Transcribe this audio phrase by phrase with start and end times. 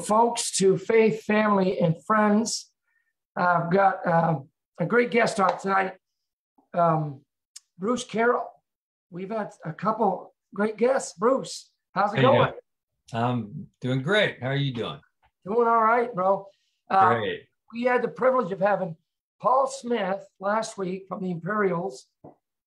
[0.00, 2.70] folks, to faith, family, and friends.
[3.36, 4.36] I've got uh,
[4.78, 5.94] a great guest on tonight,
[6.74, 7.20] um,
[7.78, 8.48] Bruce Carroll.
[9.10, 11.14] We've had a couple great guests.
[11.18, 12.52] Bruce, how's it you going?
[13.12, 14.38] I'm doing great.
[14.40, 15.00] How are you doing?
[15.44, 16.46] Doing all right, bro.
[16.90, 17.42] Uh, Great.
[17.72, 18.96] we had the privilege of having
[19.40, 22.06] Paul Smith last week from the Imperials,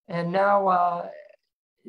[0.08, 1.08] and now uh,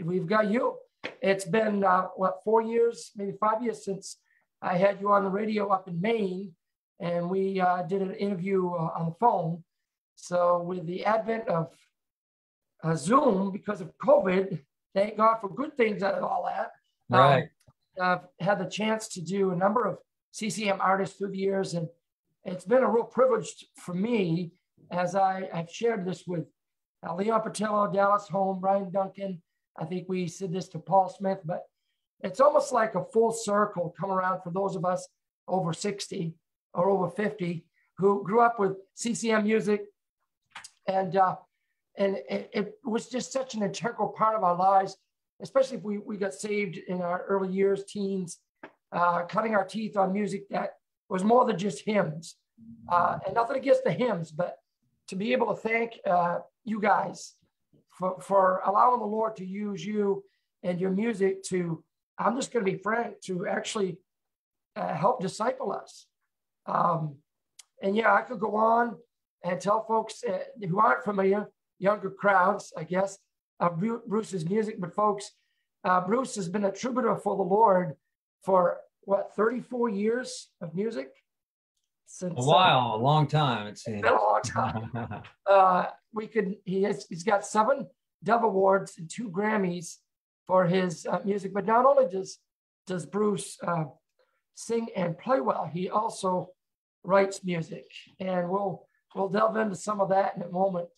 [0.03, 0.77] we've got you.
[1.21, 4.19] It's been uh, what four years, maybe five years since
[4.63, 6.53] I had you on the radio up in Maine,
[7.01, 9.63] and we uh, did an interview uh, on the phone.
[10.15, 11.69] So with the advent of
[12.83, 14.59] uh, Zoom because of COVID,
[14.95, 16.73] thank God for good things out of all that.
[17.15, 17.49] Um, Right.
[18.01, 19.99] I've had the chance to do a number of
[20.33, 21.89] CCM artists through the years, and
[22.45, 24.53] it's been a real privilege for me
[24.91, 26.45] as I, I've shared this with
[27.07, 29.43] uh, Leon Patillo, Dallas Holm, Bryan Duncan.
[29.79, 31.63] I think we said this to Paul Smith, but
[32.23, 35.07] it's almost like a full circle come around for those of us
[35.49, 36.35] over 60
[36.75, 37.65] or over 50
[37.99, 39.85] who grew up with CCM music.
[40.87, 41.37] And, uh,
[41.97, 44.97] and it, it was just such an integral part of our lives,
[45.41, 48.39] especially if we, we got saved in our early years, teens,
[48.93, 50.75] uh, cutting our teeth on music that
[51.09, 52.37] was more than just hymns.
[52.89, 54.57] Uh, and nothing against the hymns, but
[55.09, 57.35] to be able to thank uh, you guys
[57.91, 60.25] for, for allowing the Lord to use you
[60.63, 61.83] and your music to,
[62.19, 63.99] I'm just going to be frank, to actually
[64.75, 66.07] uh, help disciple us.
[66.67, 67.17] Um,
[67.83, 68.97] and yeah, I could go on
[69.45, 73.19] and tell folks uh, who aren't familiar, younger crowds, I guess,
[73.61, 75.33] of Bruce's music, but folks,
[75.85, 77.95] uh, Bruce has been a troubadour for the Lord
[78.43, 81.11] for what, 34 years of music?
[82.07, 84.03] Since, A uh, while, a long time, it seems.
[84.03, 84.91] been a long time.
[85.51, 87.87] uh, we could he has he's got seven
[88.23, 89.97] Dove Awards and two Grammys
[90.47, 91.53] for his uh, music.
[91.53, 92.39] But not only does
[92.87, 93.85] does Bruce uh,
[94.55, 96.51] sing and play well, he also
[97.03, 97.87] writes music,
[98.21, 100.89] and we'll we'll delve into some of that in a moment.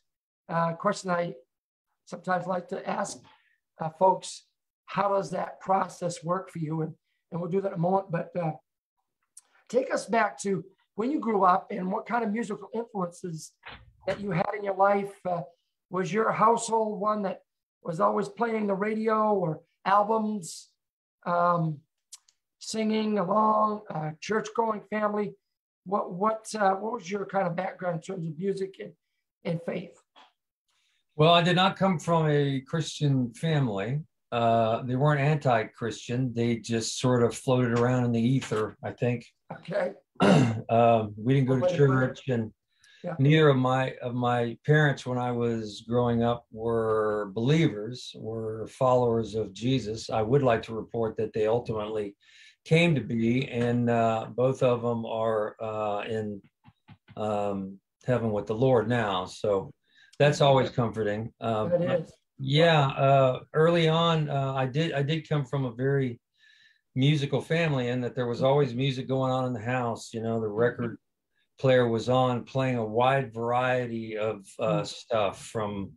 [0.48, 1.34] Uh, question I
[2.06, 3.18] sometimes like to ask
[3.80, 4.44] uh, folks:
[4.86, 6.82] How does that process work for you?
[6.82, 6.94] And
[7.30, 8.10] and we'll do that in a moment.
[8.10, 8.52] But uh,
[9.68, 10.64] take us back to
[10.94, 13.52] when you grew up and what kind of musical influences
[14.06, 15.12] that you had in your life?
[15.24, 15.42] Uh,
[15.90, 17.42] was your household one that
[17.82, 20.68] was always playing the radio or albums,
[21.26, 21.78] um,
[22.58, 25.34] singing along, uh, church going family?
[25.84, 28.92] What what uh, what was your kind of background in terms of music and,
[29.44, 29.98] and faith?
[31.18, 34.00] well, I did not come from a Christian family.
[34.30, 36.32] Uh, they weren't anti-Christian.
[36.32, 39.26] They just sort of floated around in the ether, I think.
[39.52, 39.94] Okay,
[40.68, 41.76] um, we didn't go to to put it.
[41.76, 42.52] church, and
[43.04, 43.14] Yeah.
[43.18, 49.34] neither of my of my parents, when I was growing up, were believers, were followers
[49.34, 50.10] of Jesus.
[50.10, 52.16] I would like to report that they ultimately
[52.64, 56.42] came to be, and uh, both of them are uh, in
[57.16, 59.26] um, heaven with the Lord now.
[59.26, 59.72] So
[60.18, 61.32] that's always comforting.
[61.40, 62.12] Um, that is.
[62.38, 64.92] yeah, uh, early on, uh, I did.
[64.92, 66.20] I did come from a very
[66.94, 70.12] musical family, and that there was always music going on in the house.
[70.12, 70.98] You know, the record
[71.58, 75.92] player was on, playing a wide variety of uh, stuff from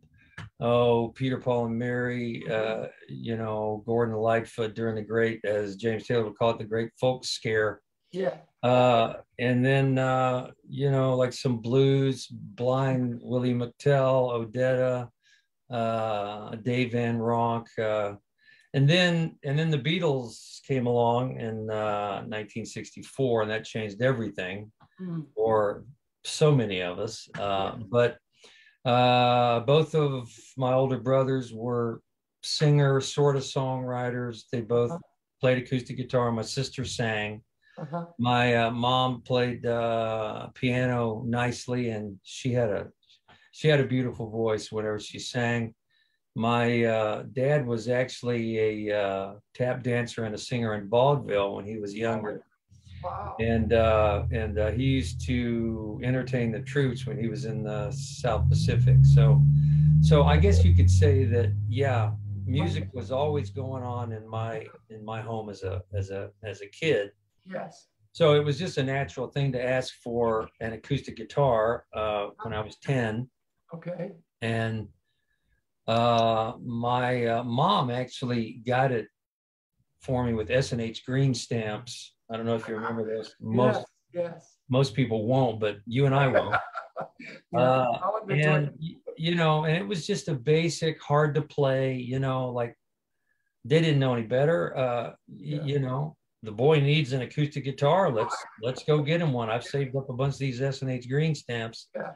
[0.60, 2.44] oh Peter, Paul, and Mary.
[2.50, 6.64] Uh, you know, Gordon Lightfoot during the great, as James Taylor would call it, the
[6.64, 7.80] Great Folk Scare.
[8.12, 8.34] Yeah.
[8.62, 15.08] Uh, and then uh, you know, like some blues, Blind Willie McTell, Odetta,
[15.70, 18.16] uh, Dave Van Ronk, uh,
[18.74, 24.70] and then and then the Beatles came along in uh, 1964, and that changed everything
[25.02, 25.26] Mm.
[25.34, 25.84] for
[26.24, 27.28] so many of us.
[27.38, 28.18] Uh, but
[28.84, 32.00] uh, both of my older brothers were
[32.42, 34.44] singers, sort of songwriters.
[34.52, 35.00] They both Uh-huh.
[35.40, 36.30] played acoustic guitar.
[36.32, 37.42] My sister sang
[37.78, 38.04] Uh-huh.
[38.18, 42.82] my uh, mom played uh, piano nicely and she had a
[43.58, 45.74] she had a beautiful voice whenever she sang
[46.34, 51.66] my uh, dad was actually a uh, tap dancer and a singer in vaudeville when
[51.66, 52.44] he was younger
[53.02, 53.36] Wow.
[53.40, 57.90] and uh, and uh, he used to entertain the troops when he was in the
[57.90, 59.40] south pacific so
[60.00, 62.12] so i guess you could say that yeah
[62.46, 66.60] music was always going on in my in my home as a as a as
[66.60, 67.10] a kid
[67.44, 67.88] Yes.
[68.12, 72.52] so it was just a natural thing to ask for an acoustic guitar uh, when
[72.54, 73.28] I was 10.
[73.74, 74.12] Okay.
[74.42, 74.86] And
[75.88, 79.08] uh, my uh, mom actually got it
[80.00, 82.14] for me with S&H green stamps.
[82.32, 83.34] I don't know if you remember those.
[83.40, 83.84] Most
[84.14, 84.32] Yes.
[84.32, 84.56] Yes.
[84.68, 86.54] most people won't, but you and I will.
[87.52, 88.78] Yeah, Uh, admit to and
[89.16, 91.94] you know, and it was just a basic, hard to play.
[91.96, 92.76] You know, like
[93.64, 94.76] they didn't know any better.
[94.76, 95.62] Uh, Yeah.
[95.64, 98.10] You know, the boy needs an acoustic guitar.
[98.10, 99.50] Let's let's go get him one.
[99.50, 101.88] I've saved up a bunch of these S and H green stamps.
[101.94, 102.12] Yeah.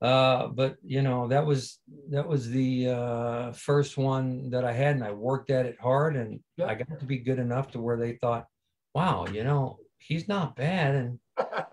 [0.00, 1.78] Uh, but you know that was
[2.10, 6.16] that was the uh, first one that I had, and I worked at it hard,
[6.16, 6.66] and Yeah.
[6.66, 8.46] I got to be good enough to where they thought,
[8.94, 11.18] "Wow, you know, he's not bad." And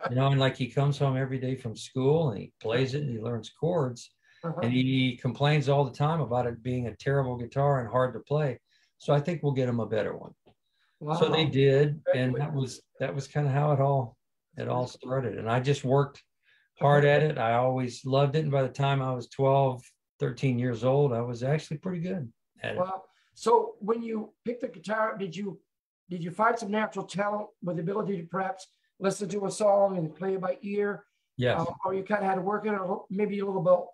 [0.10, 3.02] you know, and like he comes home every day from school and he plays it
[3.04, 4.12] and he learns chords,
[4.44, 4.60] Uh-huh.
[4.62, 8.20] and he complains all the time about it being a terrible guitar and hard to
[8.20, 8.60] play.
[9.00, 10.34] So I think we'll get him a better one.
[11.20, 14.16] So they did, and that was that was kind of how it all
[14.58, 15.38] it all started.
[15.38, 16.24] And I just worked
[16.80, 17.38] hard at it.
[17.38, 18.44] I always loved it.
[18.44, 19.84] And by the time I was 12,
[20.20, 22.32] 13 years old, I was actually pretty good
[22.62, 22.78] at it.
[22.80, 23.04] Wow.
[23.36, 25.60] So when you picked the guitar, did you
[26.10, 28.68] did you find some natural talent with the ability to perhaps
[29.00, 31.04] listen to a song and play it by ear,
[31.38, 31.60] Yes.
[31.60, 33.88] uh, or you kind of had to work it, or maybe a little both?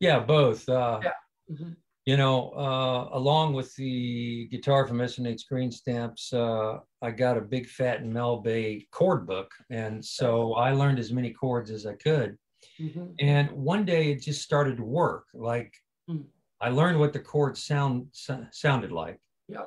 [0.00, 0.68] yeah, both.
[0.68, 1.12] Uh, Yeah.
[1.50, 1.76] Mhm.
[2.04, 7.40] you know, uh, along with the guitar from S&H Green Stamps, uh, I got a
[7.40, 9.50] big fat Mel Bay chord book.
[9.70, 12.38] And so I learned as many chords as I could.
[12.78, 13.14] Mhm.
[13.20, 15.26] And one day it just started to work.
[15.34, 15.74] Like
[16.06, 16.22] Hmm.
[16.60, 19.20] I learned what the chords sound so- sounded like.
[19.48, 19.66] Yeah.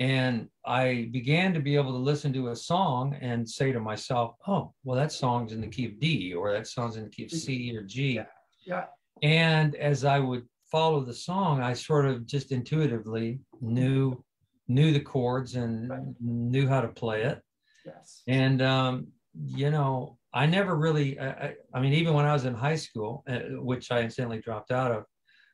[0.00, 4.34] And I began to be able to listen to a song and say to myself,
[4.48, 7.24] oh, well, that song's in the key of D, or that song's in the key
[7.24, 8.12] of C or G.
[8.14, 8.24] Yeah.
[8.66, 8.84] Yeah.
[9.22, 14.24] And as I would follow the song, I sort of just intuitively knew
[14.68, 16.00] knew the chords and Right.
[16.20, 17.42] knew how to play it.
[17.84, 18.22] Yes.
[18.28, 21.18] And um, you know, I never really.
[21.18, 24.40] I, I, I mean, even when I was in high school, uh, which I incidentally
[24.40, 25.04] dropped out of,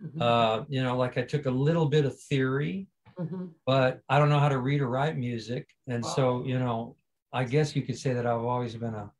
[0.04, 0.20] Mhm.
[0.22, 2.86] uh, you know, like I took a little bit of theory,
[3.18, 3.54] Mhm.
[3.64, 6.10] but I don't know how to read or write music, and Wow.
[6.10, 6.96] so you know,
[7.32, 9.12] I guess you could say that I've always been a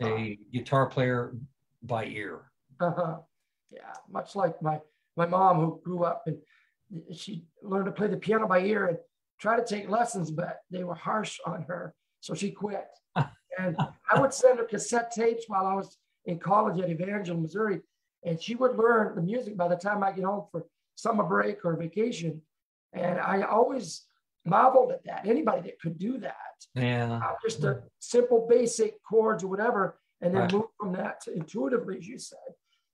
[0.00, 1.36] a guitar player
[1.82, 2.52] by ear.
[2.80, 3.20] Uh-huh.
[3.70, 4.80] Yeah, much like my
[5.16, 6.40] my mom who grew up and
[7.12, 8.98] she learned to play the piano by ear and
[9.38, 12.86] tried to take lessons, but they were harsh on her, so she quit.
[13.58, 13.76] and
[14.10, 17.80] I would send her cassette tapes while I was in college at Evangel, Missouri,
[18.24, 21.64] and she would learn the music by the time I get home for summer break
[21.64, 22.40] or vacation.
[22.94, 24.06] And I always
[24.44, 25.26] marveled at that.
[25.26, 26.34] Anybody that could do that,
[26.74, 27.20] Yeah.
[27.22, 30.52] uh, just a simple basic chords or whatever, and then Right.
[30.52, 32.38] move from that to intuitively, as you said.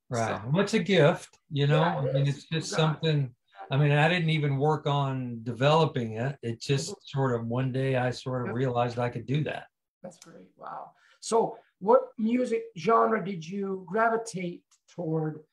[0.09, 0.41] Right.
[0.43, 1.81] So- Well, a gift, you know.
[1.81, 2.77] Yeah, I mean, it's just Exactly.
[3.11, 3.35] something.
[3.71, 6.37] I mean, I didn't even work on developing it.
[6.43, 9.69] It just sort of one day I sort of realized I could do that.
[10.03, 10.49] That's great.
[10.57, 10.93] Wow.
[11.21, 15.45] So, what music genre did you gravitate toward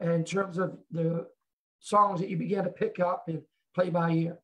[0.00, 1.28] in terms of the
[1.80, 3.42] songs that you began to pick up and
[3.76, 4.38] play by ear?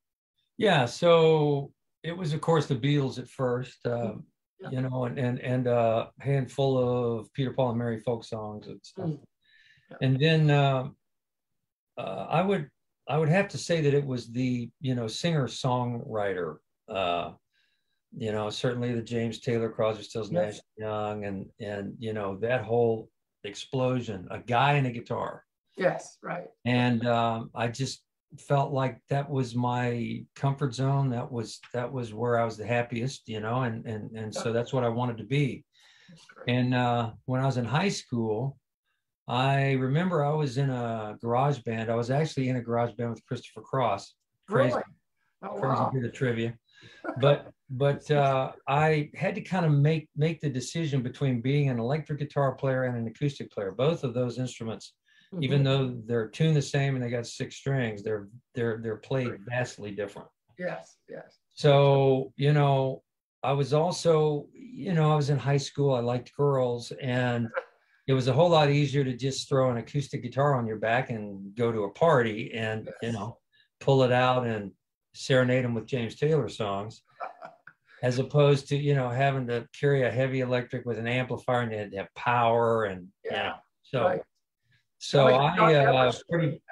[0.58, 0.84] Yeah.
[0.86, 4.14] So it was, of course, the Beatles at first, uh,
[4.60, 4.70] Yeah.
[4.74, 8.78] you know, and and and a handful of Peter Paul and Mary folk songs and
[8.82, 9.06] stuff.
[9.08, 9.20] Mm.
[9.90, 9.96] Yeah.
[10.04, 10.82] And then uh,
[11.98, 12.64] uh, I would
[13.08, 16.56] I would have to say that it was the you know singer songwriter.
[16.88, 17.32] Uh,
[18.24, 20.54] you know, certainly the James Taylor, Crosby, Stills, Yes.
[20.54, 23.08] Nash, Young, and and you know that whole
[23.44, 25.32] explosion, a guy and a guitar,
[25.76, 26.48] Yes, right.
[26.66, 28.04] and um, I just
[28.38, 31.10] felt like that was my comfort zone.
[31.10, 34.52] That was that was where I was the happiest, you know, and and and so
[34.52, 35.64] that's what I wanted to be.
[36.48, 38.56] And uh, when I was in high school,
[39.28, 41.90] I remember I was in a garage band.
[41.90, 44.14] I was actually in a garage band with Christopher Cross.
[44.48, 44.82] Crazy, Really?
[45.42, 45.90] Oh, crazy wow.
[45.92, 46.54] bit of trivia.
[47.20, 51.78] But but uh, I had to kind of make make the decision between being an
[51.78, 53.72] electric guitar player and an acoustic player.
[53.72, 54.94] Both of those instruments,
[55.40, 55.64] even Mhm.
[55.64, 59.90] though they're tuned the same and they got six strings, they're they're they're played vastly
[59.92, 60.28] different.
[60.58, 61.38] Yes, yes.
[61.54, 63.02] So, you know,
[63.42, 65.94] I was also, you know, I was in high school.
[65.94, 67.48] I liked girls, and
[68.06, 71.10] it was a whole lot easier to just throw an acoustic guitar on your back
[71.10, 73.38] and go to a party and, you know,
[73.80, 74.72] pull it out and
[75.14, 77.02] serenade them with James Taylor songs,
[78.02, 81.72] as opposed to, you know, having to carry a heavy electric with an amplifier and
[81.72, 84.22] you had to have power and, you Yeah, know, so, right.
[85.02, 86.62] So I uh, pretty,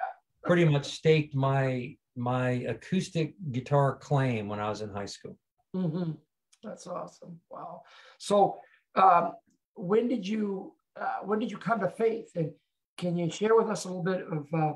[0.43, 5.37] pretty much staked my my acoustic guitar claim when I was in high school.
[5.75, 6.17] Mhm.
[6.63, 7.41] That's awesome.
[7.49, 7.83] Wow.
[8.19, 8.59] So,
[8.95, 9.33] um,
[9.75, 12.31] when did you uh, when did you come to faith?
[12.35, 12.51] And
[12.97, 14.73] can you share with us a little bit of uh,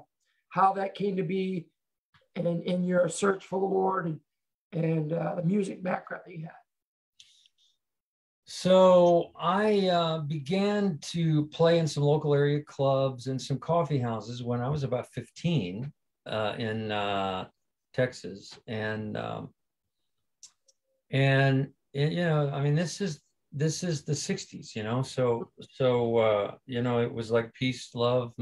[0.49, 1.69] how that came to be,
[2.35, 4.19] and in, in your search for the Lord and
[4.73, 6.64] and uh, the music background that you had?
[8.45, 14.43] So I uh, began to play in some local area clubs and some coffee houses
[14.43, 15.91] when I was about 15
[16.27, 17.47] uh, in uh,
[17.93, 19.49] Texas, and um,
[21.09, 23.21] and you know, I mean, this is
[23.51, 27.95] this is the 60s, you know, so so uh, you know, it was like peace,
[27.95, 28.33] love,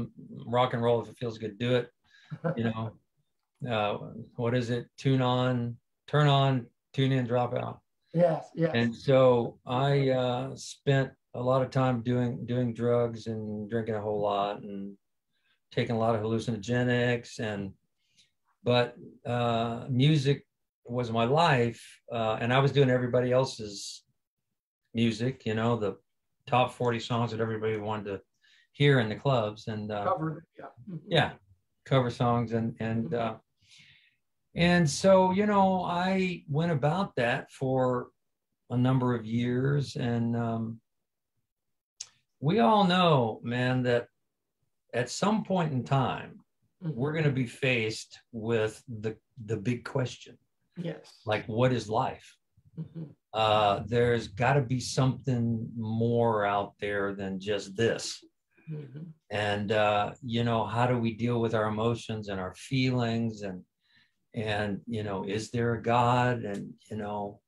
[0.46, 1.00] rock and roll.
[1.00, 1.90] If it feels good, do it.
[2.56, 2.64] You
[3.64, 3.98] know, uh,
[4.36, 4.86] what is it?
[4.98, 7.80] Tune on, turn on, tune in, drop out.
[8.14, 8.70] Yes, yes.
[8.74, 14.00] And so I uh, spent a lot of time doing doing drugs and drinking a
[14.00, 14.96] whole lot and
[15.72, 17.72] taking a lot of hallucinogenics and
[18.62, 18.94] but
[19.26, 20.46] uh, music
[20.86, 24.04] was my life uh, and I was doing everybody else's
[24.94, 25.96] music, you know, the
[26.46, 28.20] top 40 songs that everybody wanted to
[28.72, 30.66] hear in the clubs and uh, Covered, yeah.
[30.88, 31.00] Mhm.
[31.08, 31.32] yeah
[31.84, 33.34] cover songs and and uh
[34.54, 38.08] and so you know i went about that for
[38.70, 40.80] a number of years and um
[42.40, 44.06] we all know man that
[44.92, 46.40] at some point in time
[46.82, 46.94] Mhm.
[46.94, 50.36] we're going to be faced with the the big question
[50.76, 51.22] Yes.
[51.24, 52.36] like what is life
[52.78, 53.14] Mhm.
[53.32, 58.22] uh there's got to be something more out there than just this
[58.70, 59.12] Mhm.
[59.30, 63.64] and uh, you know how do we deal with our emotions and our feelings and
[64.34, 67.40] and you know is there a god and you know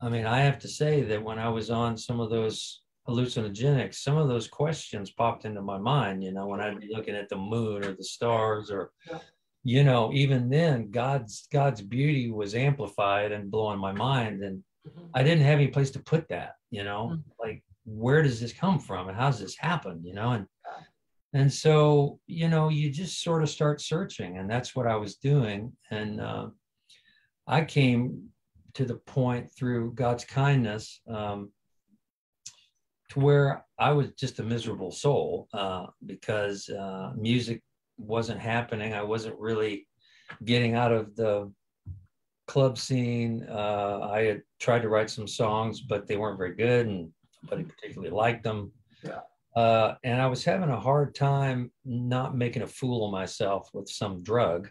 [0.00, 3.96] i mean i have to say that when i was on some of those hallucinogenics
[3.96, 7.28] some of those questions popped into my mind you know when i'd be looking at
[7.28, 9.18] the moon or the stars or Yeah.
[9.64, 15.10] you know even then god's god's beauty was amplified and blowing my mind and Mhm.
[15.14, 17.22] I didn't have any place to put that, you know, Mhm.
[17.38, 20.30] like where does this come from and how's this happen, you know?
[20.32, 20.48] And
[21.34, 25.16] and so, you know, you just sort of start searching, and that's what I was
[25.16, 25.72] doing.
[25.90, 26.48] And uh,
[27.46, 28.28] I came
[28.74, 31.50] to the point through God's kindness um,
[33.10, 37.62] to where I was just a miserable soul uh, because uh, music
[37.96, 38.92] wasn't happening.
[38.92, 39.86] I wasn't really
[40.44, 41.50] getting out of the
[42.46, 43.46] club scene.
[43.50, 47.10] Uh, I had tried to write some songs, but they weren't very good, and
[47.42, 48.72] nobody particularly liked them.
[49.02, 49.20] Yeah.
[49.54, 53.88] Uh, and I was having a hard time not making a fool of myself with
[53.88, 54.70] some drug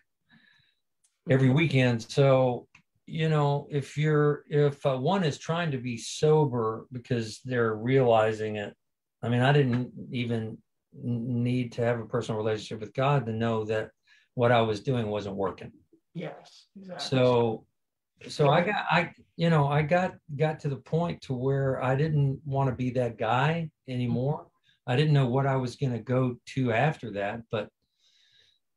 [1.30, 2.02] every weekend.
[2.02, 2.68] So,
[3.06, 8.56] you know, if you're, if uh, one is trying to be sober because they're realizing
[8.56, 8.74] it,
[9.22, 10.58] I mean, I didn't even
[11.04, 13.92] need to have a personal relationship with God to know that
[14.34, 15.72] what I was doing wasn't working
[16.14, 17.08] Yes, exactly.
[17.08, 17.66] so
[18.28, 21.96] so i got i you know i got got to the point to where i
[21.96, 24.46] didn't want to be that guy anymore
[24.88, 27.70] i didn't know what i was going to go to after that but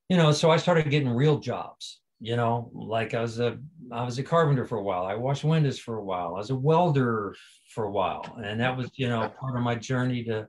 [0.09, 3.59] you know so i started getting real jobs you know like i was a
[3.93, 5.05] i was a carpenter for a while.
[5.05, 6.29] I washed windows for a while.
[6.35, 7.35] I was a welder
[7.75, 8.25] for a while.
[8.43, 10.47] And that was you know part of my journey to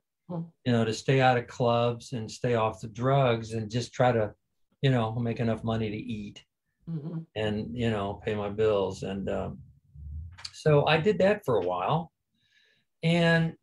[0.65, 4.11] you know to stay out of clubs and stay off the drugs and just try
[4.11, 4.33] to
[4.81, 6.43] you know make enough money to eat
[6.89, 7.25] Mhm.
[7.35, 9.01] and you know pay my bills.
[9.03, 9.57] And um,
[10.53, 12.11] so i did that for a while.
[13.03, 13.53] And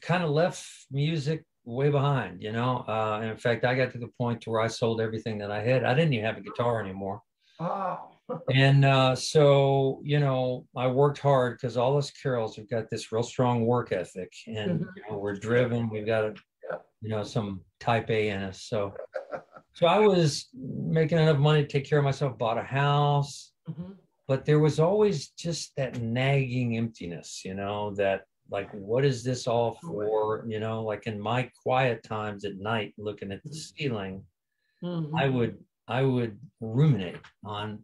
[0.00, 2.78] kind of left music way behind you know?
[2.88, 5.60] Uh, in fact i got to the point to where i sold everything that i
[5.62, 5.84] had.
[5.84, 7.22] I didn't even have a guitar anymore.
[7.60, 8.10] Wow.
[8.52, 13.12] and uh, so you know i worked hard because all us Carrolls have got this
[13.12, 14.88] real strong work ethic and Mhm.
[14.96, 15.88] you know, we're driven.
[15.90, 16.34] We've got a,
[17.00, 18.62] you know some type a in us.
[18.62, 18.94] So
[19.74, 23.52] so i was making enough money to take care of myself bought a house.
[23.68, 23.96] Mhm.
[24.28, 28.18] but there was always just that nagging emptiness you know that
[28.52, 32.92] like what is this all for you know like in my quiet times at night
[32.98, 34.22] looking at the ceiling
[34.82, 35.10] Mhm.
[35.18, 37.82] i would i would ruminate on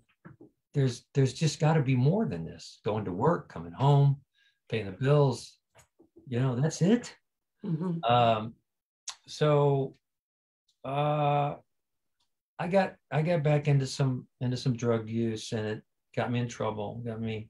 [0.75, 4.21] there's there's just got to be more than this going to work coming home
[4.69, 5.59] paying the bills
[6.27, 7.17] you know that's it
[7.65, 8.05] Mhm.
[8.09, 8.55] um
[9.27, 9.97] so
[10.85, 11.55] uh
[12.59, 15.83] i got i got back into some into some drug use and it
[16.15, 17.49] got me in trouble got me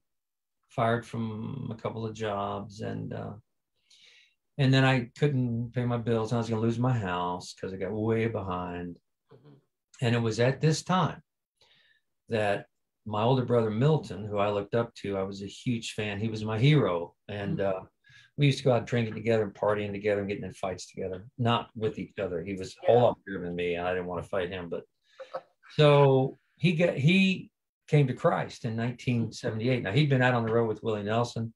[0.78, 3.32] fired from a couple of jobs and uh
[4.58, 7.46] and then i couldn't pay my bills and i was going to lose my house
[7.52, 8.96] because i got way behind
[9.32, 9.54] Mhm.
[10.02, 11.20] and it was at this time
[12.28, 12.66] that
[13.06, 16.20] my older brother Milton, who I looked up to, I was a huge fan.
[16.20, 17.14] He was my hero.
[17.28, 17.80] And uh,
[18.36, 21.26] we used to go out drinking together and partying together and getting in fights together,
[21.38, 22.44] not with each other.
[22.44, 23.76] He was a whole lot bigger than me.
[23.76, 24.68] And I didn't want to fight him.
[24.68, 24.84] But
[25.78, 27.50] so he got he
[27.88, 29.82] came to Christ in 1978.
[29.82, 31.52] Now he'd been out on the road with Willie Nelson.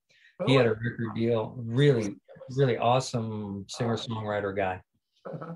[0.46, 2.16] He had a record deal, really,
[2.56, 4.80] really awesome singer-songwriter guy.
[5.24, 5.54] Uh-huh.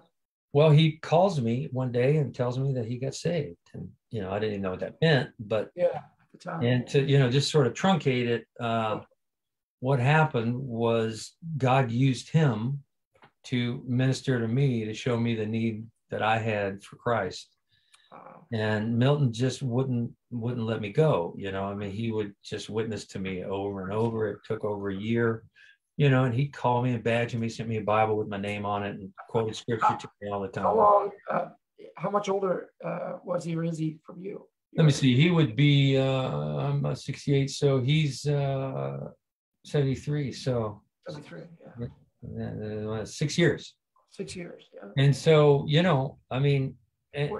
[0.52, 3.56] Well, he calls me one day and tells me that he got saved.
[3.74, 6.02] And, you know, I didn't even know what that meant, but, Yeah, at
[6.32, 6.62] the time.
[6.62, 9.00] and to, you know, just sort of truncate it, uh,
[9.80, 12.82] what happened was God used him
[13.44, 17.55] to minister to me to show me the need that I had for Christ.
[18.52, 21.34] And Milton just wouldn't wouldn't let me go.
[21.36, 24.28] You know, I mean, he would just witness to me over and over.
[24.28, 25.42] It took over a year,
[25.96, 28.36] you know, and he'd call me and badge me, sent me a Bible with my
[28.38, 30.64] name on it, and quoted scripture to me all the time.
[30.64, 31.46] How long, uh,
[31.96, 34.46] how much older uh, was he or is he from you?
[34.76, 35.16] Let me see.
[35.16, 35.96] He would be.
[35.96, 39.08] Uh, I'm uh, 68, so he's uh,
[39.64, 40.32] 73.
[40.32, 41.42] So 73,
[42.36, 42.90] yeah.
[42.90, 43.74] uh, six years.
[44.10, 44.90] Six years, yeah.
[45.02, 46.74] And so, you know, I mean,
[47.14, 47.30] and.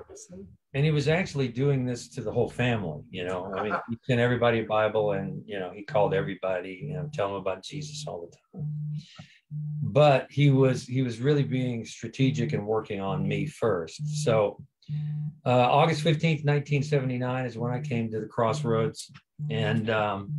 [0.76, 3.50] And he was actually doing this to the whole family, you know.
[3.56, 7.08] I mean, he sent everybody a Bible and, you know, he called everybody, you know,
[7.14, 8.68] tell them about Jesus all the time.
[9.82, 14.22] But he was he was really being strategic and working on me first.
[14.22, 14.62] So
[15.46, 19.10] uh, August 15th, 1979 is when I came to the crossroads
[19.48, 20.30] and um,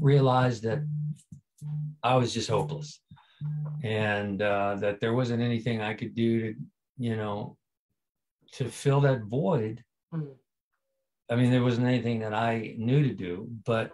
[0.00, 0.80] realized that
[2.02, 3.00] I was just hopeless
[3.84, 6.54] and uh, that there wasn't anything I could do to,
[6.98, 7.56] you know,
[8.52, 9.84] to fill that void.
[10.12, 10.36] Mhm.
[11.30, 13.92] I mean, there wasn't anything that I knew to do, but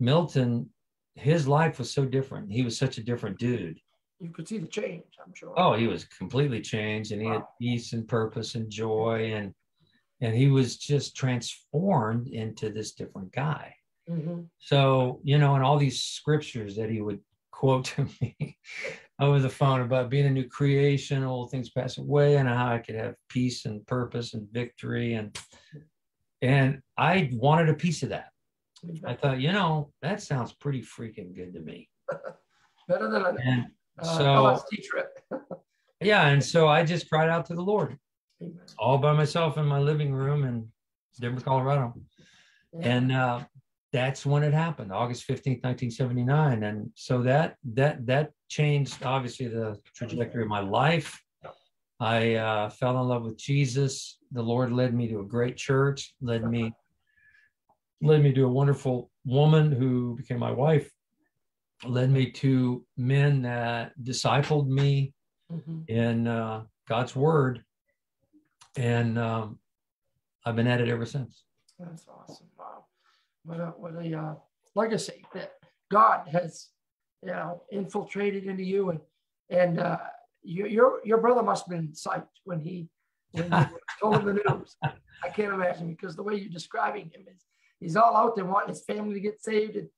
[0.00, 0.70] Milton,
[1.14, 2.50] his life was so different.
[2.50, 3.80] He was such a different dude.
[4.18, 5.52] You could see the change, I'm sure.
[5.58, 9.54] Oh, he was completely changed and he had peace and purpose and joy and
[10.22, 13.74] and he was just transformed into this different guy.
[14.08, 14.48] Mhm.
[14.58, 18.58] So, you know, and all these scriptures that he would quote to me
[19.18, 22.78] over the phone about being a new creation, old things pass away, and how I
[22.78, 25.14] could have peace and purpose and victory.
[25.14, 25.36] And
[26.42, 28.28] and I wanted a piece of that.
[29.04, 31.88] I thought, you know, that sounds pretty freaking good to me.
[32.88, 33.66] Better than an And
[33.98, 35.18] uh, so trip.
[36.00, 37.98] yeah, and so I just cried out to the Lord
[38.42, 38.58] Amen.
[38.78, 40.68] all by myself in my living room in
[41.18, 41.94] Denver, Colorado.
[42.74, 42.88] Yeah.
[42.88, 43.40] and uh,
[43.92, 49.76] that's when it happened august 15th 1979 and so that that that changed obviously the
[49.94, 51.20] trajectory of my life
[52.00, 56.14] i uh, fell in love with jesus the lord led me to a great church
[56.20, 56.72] led me
[58.02, 60.90] led me to a wonderful woman who became my wife
[61.84, 65.12] led me to men that discipled me
[65.52, 65.88] Mhm.
[65.88, 67.64] in uh, god's word
[68.76, 69.58] and um,
[70.44, 71.44] i've been at it ever since
[71.78, 72.46] That's awesome.
[72.58, 72.84] Wow.
[73.44, 74.34] What a, what a uh,
[74.74, 75.52] legacy that
[75.90, 76.70] God has,
[77.22, 78.90] you know, infiltrated into you.
[78.90, 79.00] And,
[79.50, 79.98] and uh,
[80.42, 82.88] your, your, your brother must have been psyched when he,
[83.32, 83.50] when
[84.00, 84.76] told him the news.
[84.82, 87.44] I can't imagine because the way you're describing him is
[87.80, 89.76] he's all out there wanting his family to get saved.
[89.76, 89.88] And,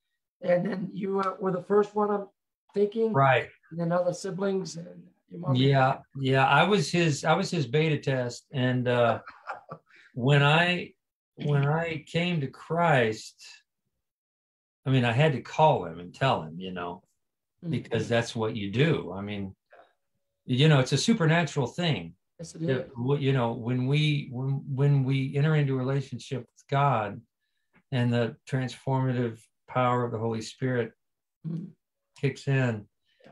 [0.42, 2.26] and then you uh, were the first one I'm
[2.74, 5.54] thinking, right and then other siblings and your mom.
[5.54, 6.46] Yeah, yeah.
[6.46, 8.46] I was his I was his beta test.
[8.52, 9.20] And uh
[10.14, 10.92] when I
[11.36, 13.46] when I came to Christ,
[14.86, 17.02] I mean I had to call him and tell him, you know,
[17.64, 17.70] Mhm.
[17.70, 19.12] because that's what you do.
[19.12, 19.54] I mean,
[20.44, 22.14] you know, it's a supernatural thing.
[22.38, 26.64] Yes, it Yeah, You know, when we when when we enter into a relationship with
[26.68, 27.20] God
[27.92, 30.92] and the transformative power of the Holy Spirit
[31.46, 31.72] Mhm.
[32.20, 32.88] kicks in,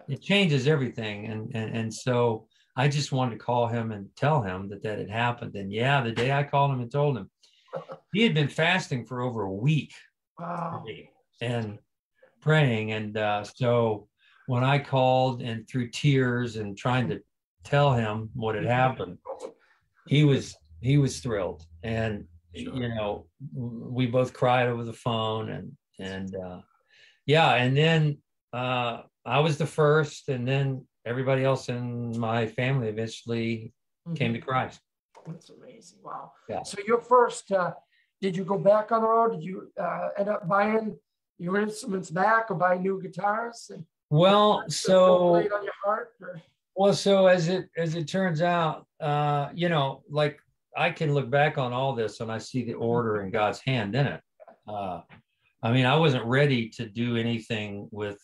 [0.09, 1.27] it changes everything.
[1.27, 4.99] And, and and so I just wanted to call him and tell him that that
[4.99, 5.55] had happened.
[5.55, 7.31] And yeah, the day I called him and told him,
[8.13, 9.95] he had been fasting for over a week
[10.39, 10.85] Wow.
[11.41, 11.79] and
[12.41, 12.93] praying.
[12.93, 14.09] And uh, so
[14.47, 17.21] when I called and through tears and trying to
[17.65, 19.19] tell him what had happened,
[20.07, 21.65] he was he was thrilled.
[21.83, 22.75] And Sure.
[22.75, 26.61] you know, we both cried over the phone and and uh,
[27.27, 28.19] yeah, and then
[28.53, 33.73] uh, I was the first, and then everybody else in my family eventually
[34.15, 34.81] came to Christ.
[35.27, 35.99] That's amazing.
[36.03, 36.33] Wow.
[36.49, 36.63] Yeah.
[36.63, 37.73] So your first, uh,
[38.21, 39.33] did you go back on the road?
[39.33, 40.97] Did you uh, end up buying
[41.39, 43.71] your instruments back or buy new guitars?
[43.75, 46.11] And Well, so played on your heart?
[46.21, 46.41] Or?
[46.77, 50.39] well, so as it as it turns out, uh, you know, like
[50.77, 53.95] I can look back on all this and I see the order and God's hand
[53.95, 54.21] in it.
[54.69, 55.01] Uh,
[55.63, 58.21] I mean, I wasn't ready to do anything with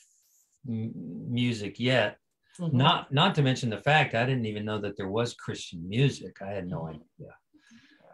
[0.69, 2.19] m- music yet.
[2.61, 2.75] Mhm.
[2.75, 6.43] Not not to mention the fact I didn't even know that there was Christian music.
[6.43, 7.35] I had no idea.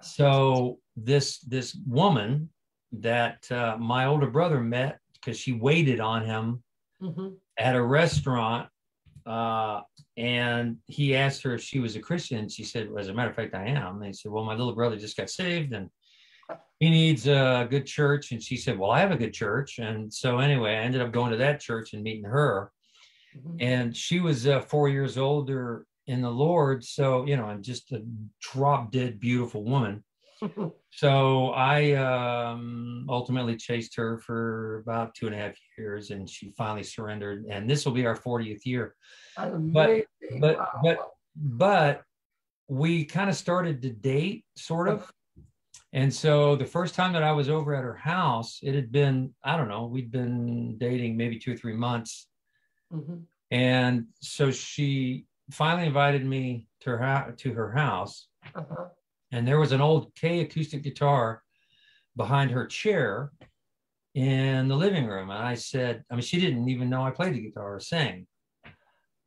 [0.00, 2.48] So this this woman
[2.92, 6.62] that uh, my older brother met because she waited on him
[7.02, 7.36] Mhm.
[7.58, 8.68] At a restaurant,
[9.26, 9.80] uh,
[10.16, 12.48] and he asked her if she was a Christian.
[12.48, 14.54] She said, well, "As a matter of fact, I am." And he said, "Well, my
[14.54, 15.90] little brother just got saved, and
[16.80, 20.12] he needs a good church." And she said, "Well, I have a good church." And
[20.12, 22.70] so anyway, I ended up going to that church and meeting her
[23.36, 23.56] Mhm.
[23.60, 26.82] and she was uh, four years older in the Lord.
[26.82, 28.02] So, you know, and just a
[28.40, 30.02] drop dead beautiful woman.
[30.90, 36.50] So I um, ultimately chased her for about two and a half years and she
[36.56, 37.44] finally surrendered.
[37.48, 38.94] And this will be our 40th year.
[39.36, 40.40] That's But- amazing.
[40.40, 40.80] but- Wow.
[40.82, 40.98] but-
[41.40, 42.02] But
[42.68, 45.10] we kind of started to date, sort of.
[45.92, 49.32] And so the first time that I was over at her house, it had been,
[49.44, 52.28] I don't know, we'd been dating maybe two or three months.
[52.92, 53.22] Mhm.
[53.52, 58.88] And so she finally invited me to her to her house, Uh-huh.
[59.32, 61.42] And there was an old Kay acoustic guitar
[62.16, 63.32] behind her chair
[64.14, 65.30] in the living room.
[65.30, 68.26] And I said, I mean, she didn't even know I played the guitar or sang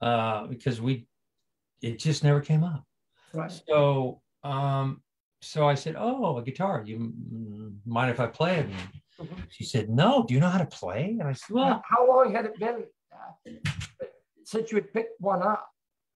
[0.02, 1.08] uh, because we,
[1.82, 2.84] it just never came up.
[3.34, 3.52] Right.
[3.68, 5.02] So, um,
[5.42, 6.84] so I said, "Oh, a guitar.
[6.86, 7.12] You
[7.86, 8.68] mind if I play it?"
[9.20, 9.28] Mhm.
[9.50, 10.24] she said, "No.
[10.28, 12.84] Do you know how to play?" And I said, "Well, How, long had it been
[13.12, 13.56] uh,
[14.44, 15.68] since you had picked one up?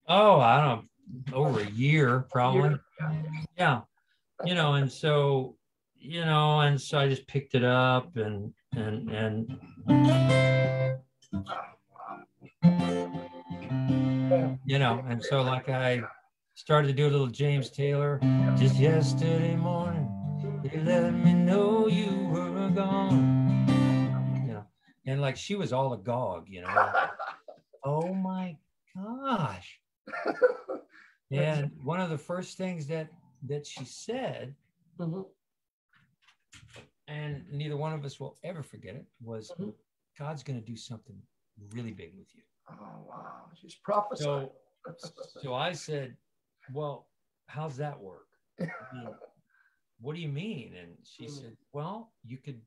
[0.07, 0.87] oh, I don't
[1.31, 2.69] know, over a year probably.
[2.69, 2.79] Year?
[3.57, 3.81] Yeah.
[4.43, 5.55] You know, and so,
[5.97, 9.59] you know, and so I just picked it up and and and
[14.65, 16.01] you know, and so like I
[16.55, 18.19] started to do a little James Taylor.
[18.57, 20.09] Just yesterday morning,
[20.63, 23.65] they let me know you were gone.
[24.45, 24.65] You know,
[25.05, 26.91] and like she was all agog, you know.
[27.83, 28.57] oh my
[28.95, 29.79] gosh.
[31.31, 33.09] And one of the first things that
[33.43, 34.55] that she said,
[34.99, 35.25] Mhm.
[37.07, 39.73] and neither one of us will ever forget it, was Mhm.
[40.17, 41.21] God's gonna do something
[41.71, 42.43] really big with you.
[42.69, 44.49] Oh wow, she's prophesying.
[44.95, 45.01] So
[45.41, 46.17] so I said,
[46.73, 47.09] Well,
[47.47, 48.27] how's that work?
[48.59, 49.15] I mean,
[49.99, 50.75] what do you mean?
[50.75, 51.29] And she Mm.
[51.29, 52.61] said, Well, you could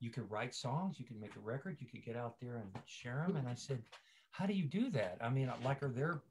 [0.00, 2.82] you could write songs, you could make a record, you could get out there and
[2.86, 3.36] share them.
[3.36, 3.82] And I said,
[4.30, 5.18] How do you do that?
[5.20, 6.22] I mean, like, are there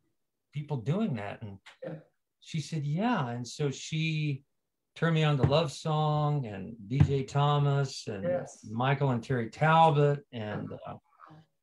[0.51, 1.41] people doing that?
[1.41, 1.95] And Yeah.
[2.39, 3.29] she said, Yeah.
[3.29, 4.43] And so she
[4.95, 8.65] turned me on to Love Song and BJ Thomas and Yes.
[8.69, 10.25] Michael and Terry Talbot.
[10.31, 10.95] And, uh,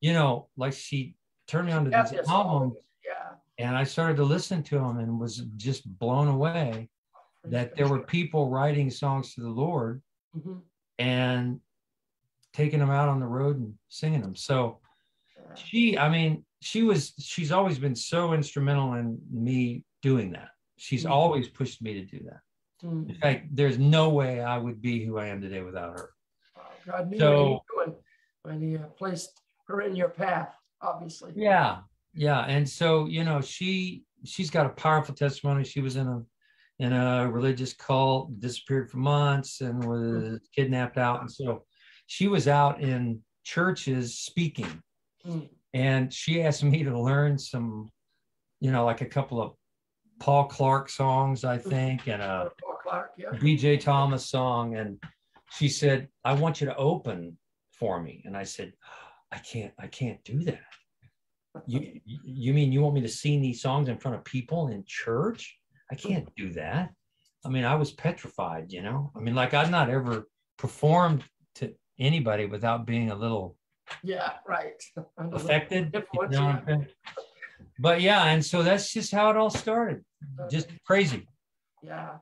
[0.01, 1.15] you know, like she
[1.47, 2.77] turned me on to these this albums.
[3.05, 3.35] Yeah.
[3.57, 6.89] and I started to listen to them and was just blown away
[7.43, 10.01] that there were people writing songs to the Lord
[10.37, 10.61] Mhm.
[10.99, 11.59] and
[12.53, 14.35] taking them out on the road and singing them.
[14.35, 14.79] So
[15.55, 20.49] she, I mean, she was, she's always been so instrumental in me doing that.
[20.77, 21.11] She's Mhm.
[21.11, 22.41] always pushed me to do that.
[22.83, 23.09] Mm.
[23.09, 26.13] In fact, there's no way I would be who I am today without her.
[26.85, 28.03] God knew So- what he was doing
[28.43, 31.33] when he placed her in your path, obviously.
[31.35, 31.81] Yeah,
[32.13, 35.63] yeah, and so you know, she she's got a powerful testimony.
[35.63, 36.25] She was in a
[36.79, 41.19] in a religious cult, disappeared for months, and was kidnapped out.
[41.19, 41.65] And so
[42.07, 44.81] she was out in churches speaking,
[45.25, 45.49] Mm.
[45.73, 47.89] And she asked me to learn some,
[48.59, 49.53] you know, like a couple of
[50.19, 51.69] Paul Clark songs, I mm-hmm.
[51.69, 53.29] think, and a Paul Clark, yeah.
[53.31, 54.75] BJ Thomas song.
[54.75, 55.01] And
[55.51, 57.37] she said, I want you to open
[57.71, 58.21] for me.
[58.25, 58.73] And I said,
[59.31, 60.59] I can't, I can't do that.
[61.65, 64.83] You you mean you want me to sing these songs in front of people in
[64.85, 65.57] church?
[65.91, 66.91] I can't do that.
[67.43, 69.11] I mean, I was petrified, you know.
[69.15, 70.27] I mean, like I've not ever
[70.57, 71.23] performed
[71.55, 73.57] to anybody without being a little
[74.03, 74.81] Yeah, right.
[75.17, 75.89] Affected.
[75.93, 76.87] you influence, know what I'm saying?
[77.79, 80.03] But yeah, and so that's just how it all started.
[80.49, 81.27] Just crazy.
[81.81, 82.17] Yeah.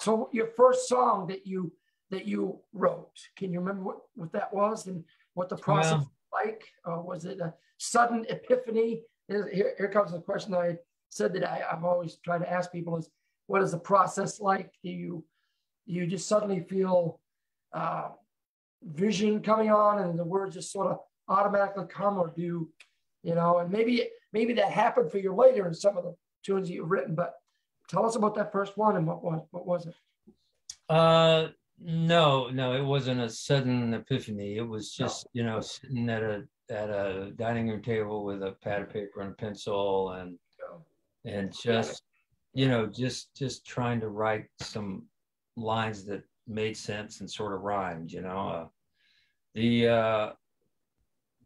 [0.00, 1.72] So your first song that you
[2.10, 5.04] that you wrote, can you remember what, what that was and
[5.34, 6.08] what the process Well- was
[6.44, 6.64] like?
[6.84, 9.02] Or was it a sudden epiphany?
[9.28, 10.76] Here, here- here comes the question I
[11.10, 13.10] said that I, I've always tried to ask people is
[13.46, 14.70] what is the process like?
[14.84, 15.24] Do you
[15.86, 17.18] do you just suddenly feel
[17.72, 18.10] uh,
[18.82, 22.68] vision coming on and the words just sort of automatically come or do
[23.22, 26.14] you know and maybe maybe that happened for you later in some of the
[26.44, 27.34] tunes you've written but
[27.88, 29.94] tell us about that first one and what was what was it?
[30.88, 31.48] Uh,
[31.80, 34.56] no, no, it wasn't a sudden epiphany.
[34.56, 38.52] It was just, you know, sitting at a at a dining room table with a
[38.62, 40.38] pad of paper and a pencil and
[41.24, 42.02] and just,
[42.54, 45.04] you know, just just trying to write some
[45.56, 48.48] lines that made sense and sort of rhymed, you know.
[48.48, 48.66] Uh,
[49.54, 50.30] the uh,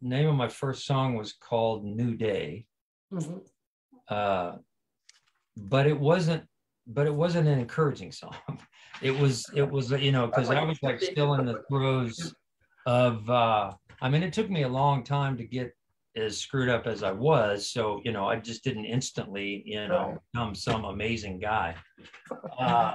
[0.01, 2.67] name of my first song was called New Day.
[3.12, 3.41] mhm.
[4.09, 4.53] uh,
[5.57, 6.43] but it wasn't
[6.87, 8.35] but it wasn't an encouraging song
[9.03, 12.35] it was it was you know because i was like still in the throes
[12.87, 15.73] of uh i mean it took me a long time to get
[16.17, 20.19] as screwed up as i was so you know i just didn't instantly you know
[20.33, 21.75] become some amazing guy
[22.59, 22.95] uh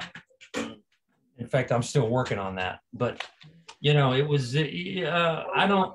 [1.38, 3.24] in fact i'm still working on that but
[3.80, 5.94] you know it was uh, i don't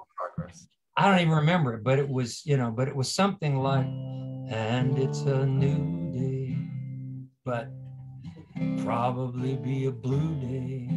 [0.94, 3.87] I don't even remember it, but it was, you know, but it was something like,
[3.87, 6.59] and it's a new day,
[7.46, 7.70] but
[8.85, 10.90] probably be a blue day.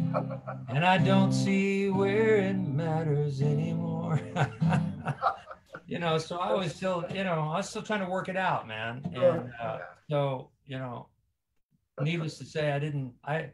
[0.68, 4.20] And I don't see where it matters anymore.
[5.86, 8.36] you know, so I was still, you know, I was still trying to work it
[8.36, 9.00] out, man.
[9.14, 9.78] And uh,
[10.10, 11.08] so, you know,
[12.00, 13.50] needless to say, I didn't, I,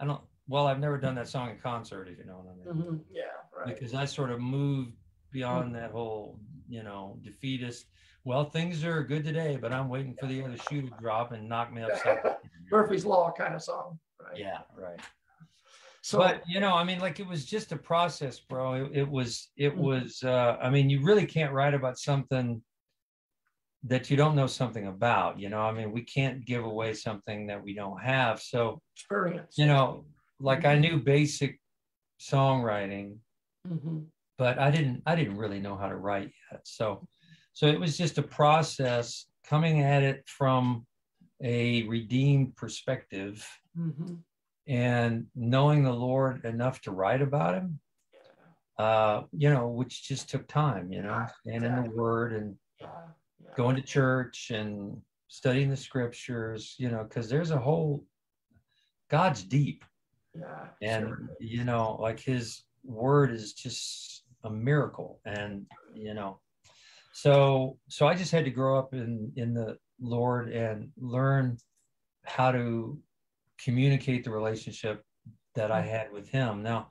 [0.00, 2.56] I don't, well, I've never done that song in concert, if you know what I
[2.56, 3.04] mean Mhm.
[3.12, 3.22] yeah
[3.56, 4.92] right because I sort of moved
[5.30, 7.86] beyond that whole, you know, defeatist.
[8.24, 11.48] Well, things are good today, but I'm waiting for the other shoe to drop and
[11.48, 12.18] knock me upside.
[12.70, 15.00] murphy's law kind of song right Yeah, right.
[16.02, 18.74] So, but you know, I mean, like it was just a process, bro.
[18.74, 19.78] It, it was, it Mhm.
[19.78, 20.22] was.
[20.24, 22.62] uh I mean, you really can't write about something
[23.84, 25.38] that you don't know something about.
[25.38, 28.40] You know, I mean, we can't give away something that we don't have.
[28.40, 29.56] So, experience.
[29.58, 30.04] you know,
[30.42, 31.60] like I knew basic
[32.20, 33.18] songwriting,
[33.66, 34.08] Mhm.
[34.36, 36.66] but I didn't, I didn't really know how to write yet.
[36.66, 37.06] So,
[37.52, 40.86] so it was just a process coming at it from
[41.40, 44.22] a redeemed perspective Mhm.
[44.66, 47.80] and knowing the Lord enough to write about him,
[48.78, 52.58] uh, you know, which just took time, you know, and in the word and
[53.54, 58.06] going to church and studying the scriptures, you know, because there's a whole
[59.08, 59.84] God's deep
[60.34, 60.66] Yeah.
[60.80, 61.28] and sure.
[61.40, 65.20] you know, like his word is just a miracle.
[65.24, 66.40] And you know,
[67.12, 71.58] so so I just had to grow up in in the Lord and learn
[72.24, 72.98] how to
[73.62, 75.02] communicate the relationship
[75.54, 76.62] that I had with him.
[76.62, 76.88] Now.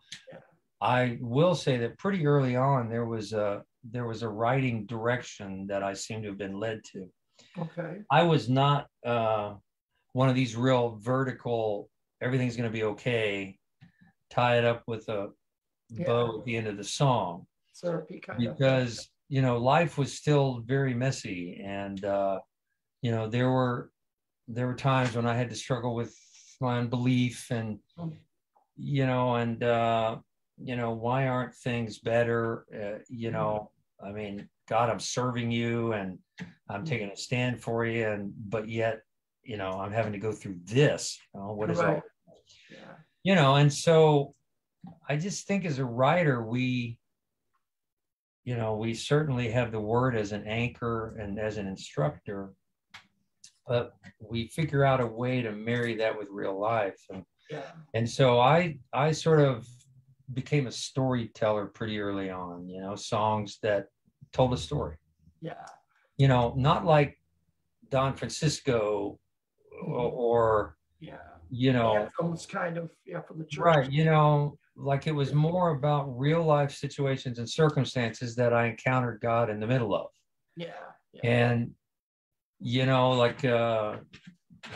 [0.82, 5.68] I will say that pretty early on there was a there was a writing direction
[5.68, 7.08] that I seem to have been led to.
[7.60, 8.00] Okay.
[8.10, 9.56] I was not uh,
[10.14, 11.90] one of these real vertical.
[12.22, 13.58] Everything's going to be okay.
[14.30, 15.30] Tie it up with a
[15.90, 16.06] Yeah.
[16.06, 17.48] bow at the end of the song
[17.84, 18.58] kind of.
[18.58, 22.40] because you know life was still very messy, and uh,
[23.02, 23.92] you know there were
[24.48, 26.16] there were times when I had to struggle with
[26.60, 28.18] my unbelief and Mm.
[28.78, 30.18] you know and uh,
[30.64, 32.66] you know why aren't things better?
[32.74, 33.34] Uh, you Mm.
[33.34, 33.72] know,
[34.04, 36.20] I mean, God, I'm serving you and
[36.70, 36.88] I'm Mm.
[36.88, 39.02] taking a stand for you, and but yet
[39.44, 42.02] you know i'm having to go through this you know, what is Right.
[42.70, 42.78] Yeah.
[43.24, 44.34] you know and so
[45.10, 46.98] i just think as a writer we
[48.44, 52.54] you know we certainly have the word as an anchor and as an instructor
[53.68, 57.72] but we figure out a way to marry that with real life and Yeah.
[57.94, 59.68] and so i i sort of
[60.34, 63.88] became a storyteller pretty early on you know songs that
[64.32, 64.96] told a story
[65.42, 65.66] Yeah.
[66.18, 67.18] you know not like
[67.90, 69.20] don francisco
[69.82, 71.18] or, or Yeah.
[71.50, 73.64] you know Anthems kind of, yeah, for the church.
[73.66, 78.66] right you know like it was more about real life situations and circumstances that i
[78.68, 80.08] encountered god in the middle of
[80.56, 80.68] Yeah.
[81.14, 81.22] Yeah.
[81.30, 81.72] and
[82.60, 83.98] you know like uh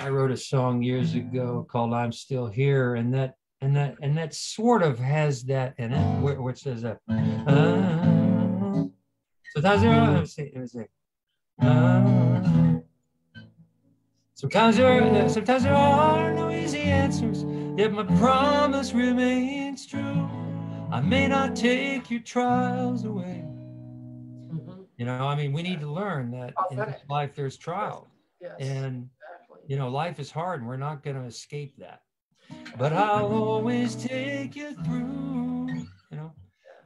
[0.01, 4.17] i wrote a song years ago called i'm still here and that and that and
[4.17, 8.83] that sort of has that in it where, where it says that uh,
[9.53, 10.85] sometimes there are let me see, let me see.
[11.61, 12.24] Uh,
[14.45, 17.43] sometimes there are, sometimes there are no easy answers
[17.77, 20.27] yet my promise remains true
[20.91, 23.43] i may not take your trials away
[24.51, 24.87] Mhm.
[24.97, 28.07] you know, I mean, we need to learn that in this life there's trials,
[28.39, 28.55] Yes.
[28.59, 29.61] and exactly.
[29.67, 32.03] you know, life is hard, and we're not going to escape that.
[32.77, 35.87] But I'll always take you through.
[36.11, 36.33] You know,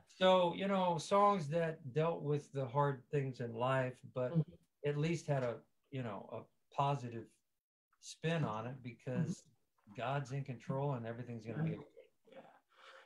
[0.08, 4.43] so you know, songs that dealt with the hard things in life, but Mhm.
[4.86, 5.58] at least had a
[5.91, 7.26] you know a positive
[8.02, 9.44] spin on it because
[9.98, 11.86] God's in control and everything's going to be okay.
[12.32, 12.40] Yeah.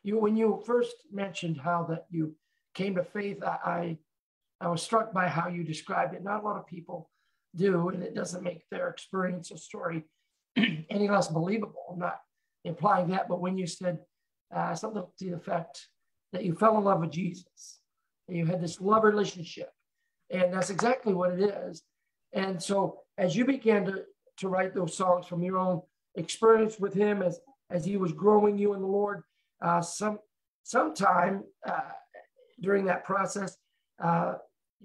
[0.03, 2.35] You when you first mentioned how that you
[2.73, 3.97] came to faith, I, I
[4.61, 6.23] I was struck by how you described it.
[6.23, 7.09] Not a lot of people
[7.55, 10.03] do, and it doesn't make their experience or story
[10.57, 11.85] any less believable.
[11.91, 12.19] I'm not
[12.63, 13.99] implying that, but when you said
[14.55, 15.87] uh, something to the effect
[16.31, 17.79] that you fell in love with Jesus,
[18.27, 19.69] that you had this love relationship,
[20.29, 21.83] and that's exactly what it is.
[22.33, 24.03] And so, as you began to
[24.43, 25.81] to write those songs from your own
[26.15, 29.23] experience with Him, as as He was growing you in the Lord,
[29.61, 30.19] uh, some
[30.63, 31.91] sometime uh,
[32.61, 33.57] during that process,
[34.01, 34.35] uh,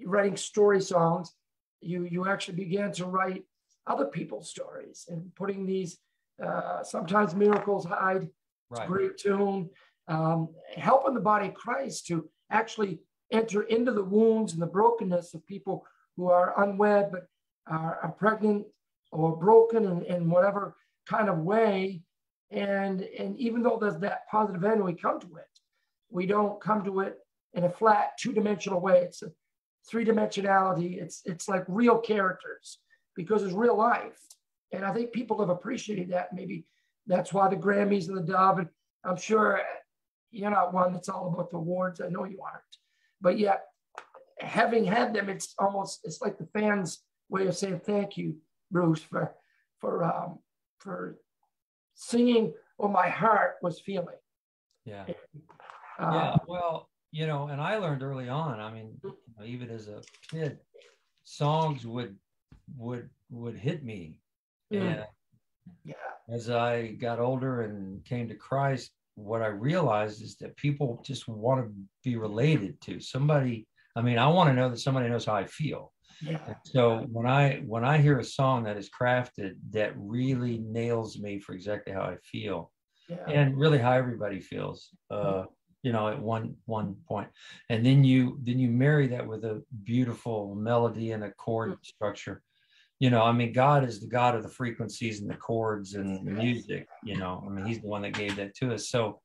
[0.05, 1.35] writing story songs,
[1.81, 3.44] you you actually began to write
[3.87, 5.99] other people's stories and putting these
[6.44, 8.29] uh, sometimes miracles hide
[8.71, 8.87] Right.
[8.87, 9.71] great tune,
[10.09, 13.01] um, helping the body of Christ to actually
[13.33, 17.27] enter into the wounds and the brokenness of people who are unwed but
[17.66, 18.66] are, are pregnant
[19.11, 20.77] or broken in, in whatever
[21.09, 22.03] kind of way.
[22.51, 25.44] And, and even though there's that positive end, we come to it,
[26.11, 27.18] we don't come to it
[27.55, 29.01] in a flat two-dimensional way.
[29.01, 29.31] It's a
[29.90, 31.01] three-dimensionality.
[31.01, 32.79] It's it's like real characters
[33.16, 34.18] because it's real life.
[34.73, 36.35] And I think people have appreciated that.
[36.35, 36.66] Maybe
[37.07, 38.68] that's why the Grammys and the Dove, and
[39.05, 39.61] I'm sure
[40.31, 42.01] you're not one that's all about the awards.
[42.01, 42.62] I know you aren't.
[43.21, 43.64] But yet,
[44.40, 48.37] having had them, it's almost it's like the fans' way of saying thank you,
[48.70, 49.35] Bruce, for
[49.81, 50.38] for um,
[50.78, 51.18] for
[51.94, 54.16] singing what my heart was feeling.
[54.85, 55.04] Yeah.
[55.98, 59.68] Uh, yeah well you know and i learned early on i mean you know, even
[59.68, 60.00] as a
[60.31, 60.59] kid
[61.24, 62.14] songs would
[62.76, 64.20] would would hit me
[64.72, 64.81] Mm.
[64.83, 65.07] and
[65.85, 65.94] Yeah.
[66.28, 71.26] as i got older and came to christ what I realized is that people just
[71.26, 71.72] want to
[72.04, 73.66] be related to somebody.
[73.96, 75.92] I mean, I want to know that somebody knows how I feel.
[76.20, 76.54] Yeah.
[76.64, 81.38] So when I when I hear a song that is crafted that really nails me
[81.38, 82.72] for exactly how I feel,
[83.09, 83.24] Yeah.
[83.28, 85.44] and really how everybody feels, uh,
[85.83, 87.28] you know, at one one point,
[87.70, 92.42] and then you then you marry that with a beautiful melody and a chord structure.
[92.98, 96.26] You know, I mean, God is the God of the frequencies and the chords and
[96.26, 96.88] the music.
[97.04, 98.88] You know, I mean, He's the one that gave that to us.
[98.88, 99.20] So,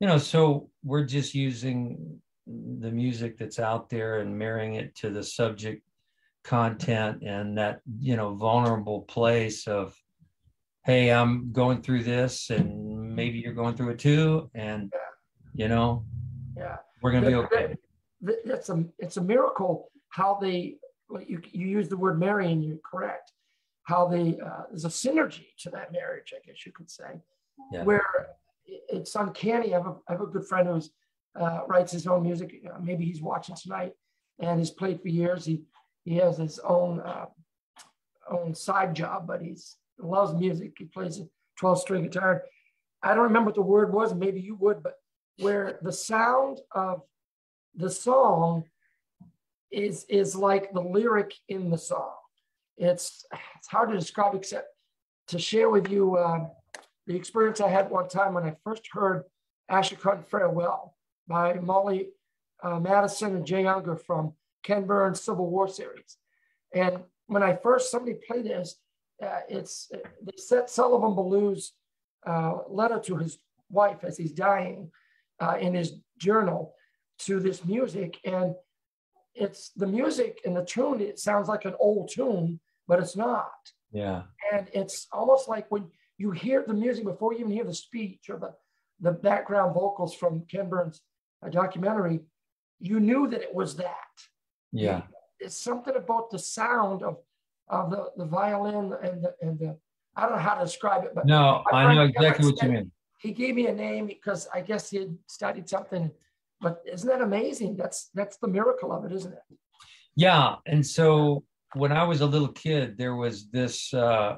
[0.00, 5.10] you know, so we're just using the music that's out there and marrying it to
[5.10, 5.82] the subject
[6.46, 9.94] content and that you know vulnerable place of
[10.84, 14.92] hey i'm going through this and maybe you're going through it too and
[15.54, 16.04] you know
[16.56, 16.76] Yeah.
[17.02, 17.74] we're gonna be okay
[18.24, 20.76] Th- That's a, it's a miracle how they,
[21.26, 23.30] you, you use the word marry and you're correct.
[23.82, 27.20] How they, uh, there's a synergy to that marriage, I guess you could say.
[27.72, 27.84] Yeah.
[27.84, 28.02] Where
[28.64, 29.74] it's uncanny.
[29.74, 30.90] I have a, I have a good friend who's,
[31.38, 32.54] uh, writes his own music.
[32.66, 33.92] Uh, maybe he's watching tonight
[34.40, 35.44] and he's played for years.
[35.44, 35.60] He,
[36.06, 37.26] he has his own, uh,
[38.30, 40.74] own side job, but he's loves music.
[40.78, 41.26] He plays a
[41.58, 42.44] 12 string guitar.
[43.02, 44.14] I don't remember what the word was.
[44.14, 44.94] Maybe you would, but
[45.38, 47.02] where the sound of
[47.74, 48.64] the song
[49.70, 52.14] is is like the lyric in the song.
[52.76, 53.24] It's
[53.58, 54.68] it's hard to describe except
[55.28, 56.46] to share with you uh,
[57.06, 59.24] the experience I had one time when I first heard
[59.70, 60.94] Ashokan Farewell
[61.26, 62.10] by Molly
[62.62, 64.34] uh, Madison and Jay Ungar from
[64.66, 66.16] Ken Burns Civil War series.
[66.74, 66.98] And
[67.28, 68.76] when I first somebody played this,
[69.22, 69.90] uh, it's
[70.22, 71.72] they set Sullivan Ballou's
[72.26, 73.38] uh, letter to his
[73.70, 74.90] wife as he's dying
[75.40, 76.74] uh, in his journal
[77.20, 78.54] to this music, and
[79.34, 81.00] it's the music and the tune.
[81.00, 83.60] It sounds like an old tune, but it's not.
[83.92, 85.84] yeah And it's almost like when
[86.18, 88.52] you hear the music before you even hear the speech or the
[89.00, 91.02] the background vocals from Ken Burns'
[91.50, 92.20] documentary,
[92.80, 94.12] you knew that it was that
[94.72, 95.02] yeah
[95.38, 97.18] it's something about the sound of
[97.68, 99.76] of the, the violin and the and the
[100.18, 102.90] I don't know how to describe it, but no i know exactly what you mean
[103.18, 106.10] he gave me a name because I guess he had studied something.
[106.60, 107.74] But isn't that amazing?
[107.74, 109.58] That's that's the miracle of it, isn't it?
[110.16, 114.36] yeah and so when i was a little kid there was this uh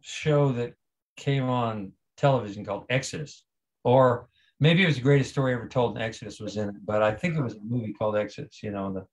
[0.00, 0.72] show that
[1.16, 3.44] came on television called exodus
[3.84, 4.28] or
[4.60, 7.12] maybe it was the greatest story ever told and exodus was in it but i
[7.12, 9.04] think it was a movie called exodus you know the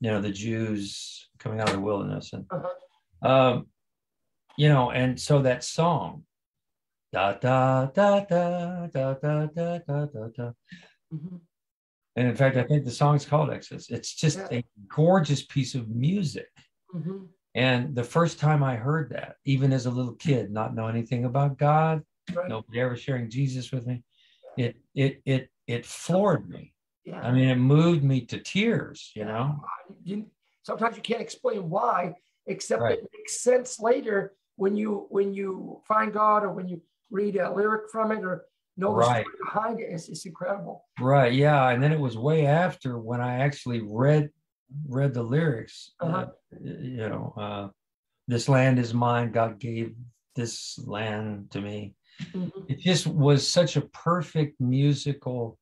[0.00, 3.28] you know the jews coming out of the wilderness and Uh-huh.
[3.28, 3.66] um
[4.56, 6.24] you know and so that song
[7.12, 10.50] da da da da da da da da da da
[11.14, 11.40] Mhm.
[12.16, 14.58] and in fact i think the song's called exodus it's just Yeah.
[14.58, 16.48] a gorgeous piece of music
[16.94, 17.28] Mhm.
[17.54, 21.24] and the first time I heard that, even as a little kid, not know anything
[21.24, 22.48] about God, Right.
[22.48, 24.04] nobody ever sharing Jesus with me,
[24.56, 26.72] it it it it floored me.
[27.04, 27.20] Yeah.
[27.20, 29.12] I mean, it moved me to tears.
[29.14, 29.60] You know,
[30.04, 30.26] You,
[30.62, 32.14] sometimes you can't explain why,
[32.46, 32.98] except Right.
[32.98, 37.52] it makes sense later when you when you find God or when you read a
[37.52, 39.24] lyric from it or know the Right.
[39.24, 39.84] story behind it.
[39.92, 40.84] It's, it's incredible.
[41.00, 41.32] right?
[41.32, 44.30] Yeah, and then it was way after when I actually read
[44.88, 45.92] read the lyrics.
[46.00, 46.16] Uh-huh.
[46.16, 46.28] uh,
[46.60, 47.68] you know, uh,
[48.26, 49.30] this land is mine.
[49.30, 49.94] God gave
[50.34, 51.94] this land to me.
[52.20, 52.70] Mhm.
[52.70, 55.58] It just was such a perfect musical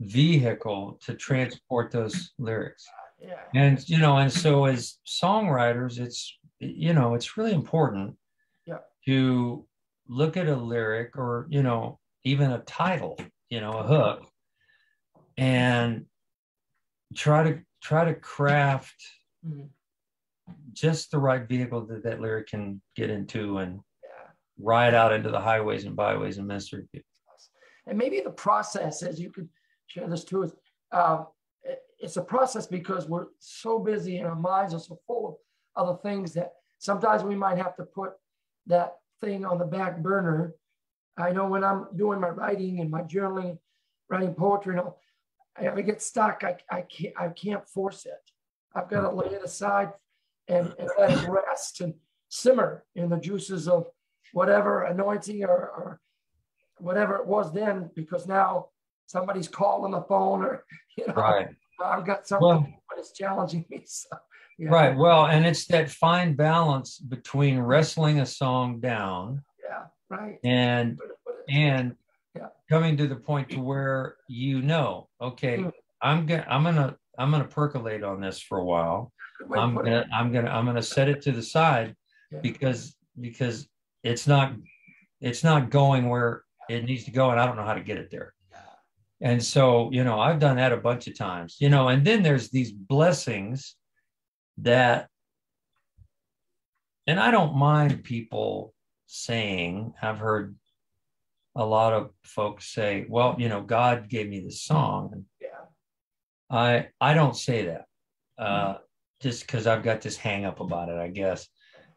[0.00, 2.84] vehicle to transport those lyrics.
[3.20, 3.38] Yeah.
[3.54, 8.18] and you know and so as songwriters it's you know it's really important
[8.66, 8.78] Yeah.
[9.06, 9.64] to
[10.08, 13.16] look at a lyric or you know even a title
[13.48, 14.28] you know a hook
[15.38, 16.06] and
[17.14, 19.00] try to try to craft
[19.46, 19.68] Mhm.
[20.72, 23.80] just the right vehicle that that lyric can get into and.
[24.58, 27.06] Ride out into the highways and byways and minister people.
[27.86, 29.48] and maybe the process, as you could
[29.86, 30.54] share this too, is
[30.92, 31.26] um,
[31.64, 35.34] it- it's a process because we're so busy and our minds are so full of
[35.88, 38.12] other things that sometimes we might have to put
[38.66, 40.54] that thing on the back burner.
[41.16, 43.58] I know when I'm doing my writing and my journaling,
[44.08, 45.00] writing poetry, and all,
[45.56, 48.20] I get stuck, I, I can't I can't force it.
[48.74, 49.92] I've got to lay it aside
[50.48, 51.94] and, and let it rest and
[52.28, 53.86] simmer in the juices of
[54.32, 56.00] whatever anointing or, or
[56.78, 58.68] whatever it was then, because now
[59.06, 60.64] somebody's calling the phone or,
[60.96, 61.48] you know, Right.
[61.82, 63.84] I've got something, Well- but it's challenging me.
[63.86, 64.08] So,
[64.58, 64.68] yeah.
[64.70, 64.96] Right.
[64.96, 69.84] Well, and it's that fine balance between wrestling a song down Yeah.
[70.08, 70.38] Right.
[70.44, 71.96] and But- but it- and
[72.36, 72.48] Yeah.
[72.70, 75.72] coming to the point to where you know, okay, Mm.
[76.02, 79.12] I'm gonna I'm gonna I'm gonna percolate on this for a while.
[79.40, 80.06] to I'm gonna it.
[80.12, 81.96] I'm gonna I'm gonna set it to the side
[82.30, 82.40] Yeah.
[82.40, 83.68] because because
[84.02, 84.54] it's not
[85.20, 87.98] it's not going where it needs to go, and I don't know how to get
[87.98, 88.34] it there.
[89.20, 92.24] And so, you know, I've done that a bunch of times, you know, and then
[92.24, 93.76] there's these blessings
[94.58, 95.08] that,
[97.06, 98.74] and I don't mind people
[99.06, 100.56] saying, I've heard
[101.54, 105.26] a lot of folks say, well, you know, God gave me this song.
[105.40, 105.48] Yeah.
[106.50, 107.84] I I don't say that.
[108.36, 108.78] Uh,
[109.20, 111.46] just because I've got this hang up about it, I guess.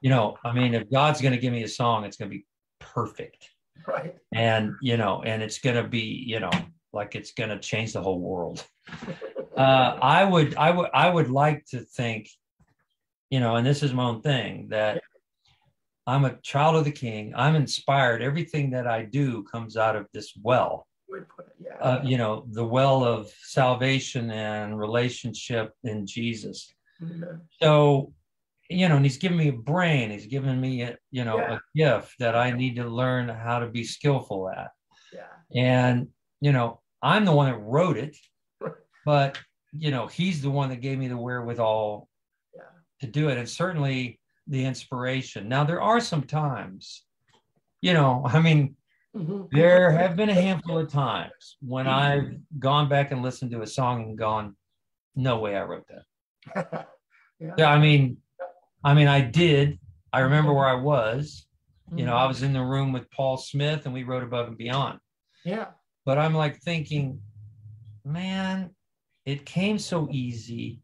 [0.05, 2.37] You know, I mean, if God's going to give me a song, it's going to
[2.37, 2.45] be
[2.79, 3.49] perfect.
[3.87, 4.13] Right.
[4.35, 6.51] And, you know, and it's going to be, you know,
[6.93, 8.63] like it's going to change the whole world.
[9.57, 12.29] Uh, I would, I would, I would like to think,
[13.31, 15.01] you know, and this is my own thing that
[16.05, 17.33] I'm a child of the king.
[17.35, 18.21] I'm inspired.
[18.21, 20.85] Everything that I do comes out of this well.
[21.59, 21.77] Yeah.
[21.81, 26.71] Uh, you know, the well of salvation and relationship in Jesus.
[27.01, 27.37] Mm-hmm.
[27.59, 28.13] So,
[28.69, 30.09] you know, and he's given me a brain.
[30.09, 31.55] He's given me, a, you know, Yeah.
[31.55, 34.71] a gift that I need to learn how to be skillful at.
[35.13, 35.27] Yeah.
[35.55, 36.07] And,
[36.41, 38.17] you know, I'm the one that wrote it,
[39.05, 39.37] but,
[39.71, 42.07] you know, he's the one that gave me the wherewithal
[42.55, 42.61] Yeah.
[43.01, 43.37] to do it.
[43.37, 45.47] And certainly the inspiration.
[45.47, 47.05] Now, there are some times,
[47.81, 48.75] you know, I mean,
[49.15, 49.49] Mhm.
[49.51, 53.67] there have been a handful of times when I've gone back and listened to a
[53.67, 54.57] song and gone,
[55.15, 56.87] no way I wrote that.
[57.37, 58.21] Yeah, I mean,
[58.83, 59.79] I mean, I did.
[60.13, 61.47] I remember where I was.
[61.97, 64.57] You know, I was in the room with Paul Smith and we wrote Above and
[64.57, 64.99] Beyond.
[65.43, 65.67] Yeah.
[66.03, 67.21] But I'm like thinking,
[68.03, 68.71] man,
[69.25, 70.81] it came so easy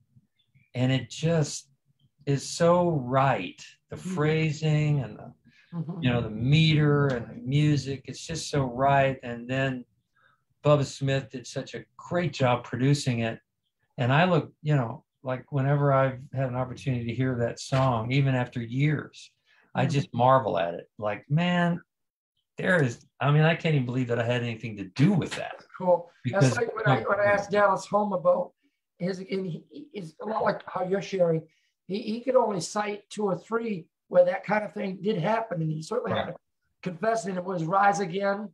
[0.74, 1.70] and it just
[2.26, 3.62] is so right.
[3.90, 4.00] The Mhm.
[4.00, 5.34] phrasing and the,
[5.74, 6.04] Mhm.
[6.04, 9.20] you know, the meter and the music, it's just so right.
[9.24, 9.84] And then
[10.64, 13.40] Bubba Smith did such a great job producing it.
[13.98, 18.12] And I look, you know, like whenever I've had an opportunity to hear that song,
[18.12, 19.32] even after years,
[19.76, 19.92] I Mhm.
[19.92, 20.90] just marvel at it.
[20.98, 21.82] Like, man,
[22.58, 25.32] there is, I mean, I can't even believe that I had anything to do with
[25.36, 25.64] that.
[25.78, 26.10] Cool.
[26.24, 28.54] Because- That's like when I, when I asked Dallas Holm about
[28.98, 29.64] his, and he,
[29.94, 31.48] it's a lot like how you're sharing.
[31.88, 35.62] He, he could only cite two or three where that kind of thing did happen.
[35.62, 36.36] And he certainly had to
[36.84, 38.50] confess and it was Rise Again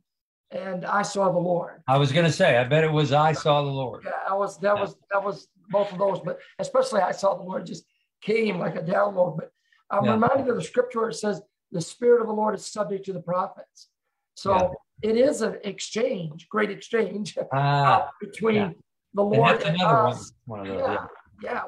[0.50, 1.82] and I Saw the Lord.
[1.88, 4.02] I was going to say, I bet it was I Saw the Lord.
[4.04, 4.80] Yeah, I was, that Yeah.
[4.80, 7.84] was, that was both of those, but especially I Saw the Lord just
[8.22, 9.36] came like a download.
[9.36, 9.52] But
[9.90, 10.12] I'm Yeah.
[10.12, 13.12] reminded of the scripture where it says, the Spirit of the Lord is subject to
[13.12, 13.88] the prophets.
[14.34, 14.54] So
[15.02, 15.10] Yeah.
[15.10, 18.74] it is an exchange, great exchange Ah, uh, between
[19.14, 20.32] the and Lord and, one, us.
[20.46, 20.78] one of those.
[20.80, 21.06] Yeah, Yeah.
[21.42, 21.62] yeah.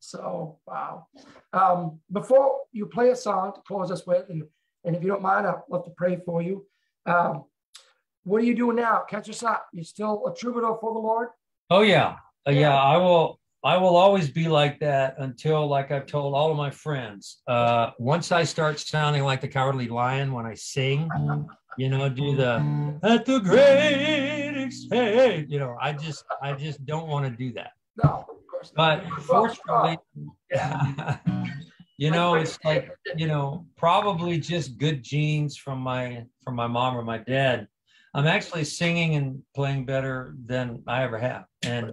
[0.00, 1.06] So wow.
[1.52, 4.44] Um, before you play a song to close us with, and,
[4.84, 6.66] and if you don't mind, I'd love to pray for you.
[7.06, 7.44] Um,
[8.26, 9.04] what are you doing now?
[9.08, 9.68] Catch us up.
[9.72, 11.28] You still a troubadour for the Lord?
[11.70, 12.16] Oh yeah.
[12.46, 12.76] Uh, yeah, Yeah.
[12.76, 16.70] I will I will always be like that until like I've told all of my
[16.70, 17.42] friends.
[17.46, 21.08] Uh once I start sounding like the cowardly lion when I sing,
[21.78, 22.54] you know, do the
[23.04, 27.72] at the great extent, you know, I just I just don't want to do that.
[28.02, 29.98] No, of course But fortunately,
[30.50, 31.18] Yeah.
[31.98, 36.96] you know, it's like, you know, probably just good genes from my from my mom
[36.96, 37.68] or my dad.
[38.16, 41.44] I'm actually singing and playing better than I ever have.
[41.66, 41.92] And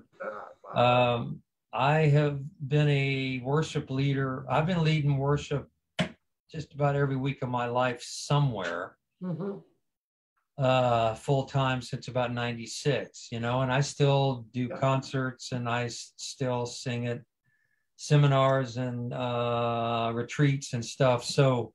[0.73, 1.41] um,
[1.73, 4.45] I have been a worship leader.
[4.49, 5.67] I've been leading worship
[6.49, 9.63] just about every week of my life somewhere, Mhm.
[10.57, 14.77] uh, full time since about 96, you know, and I still do Yeah.
[14.77, 17.19] concerts and I s- still sing at
[17.97, 21.25] seminars and uh, retreats and stuff.
[21.25, 21.73] So.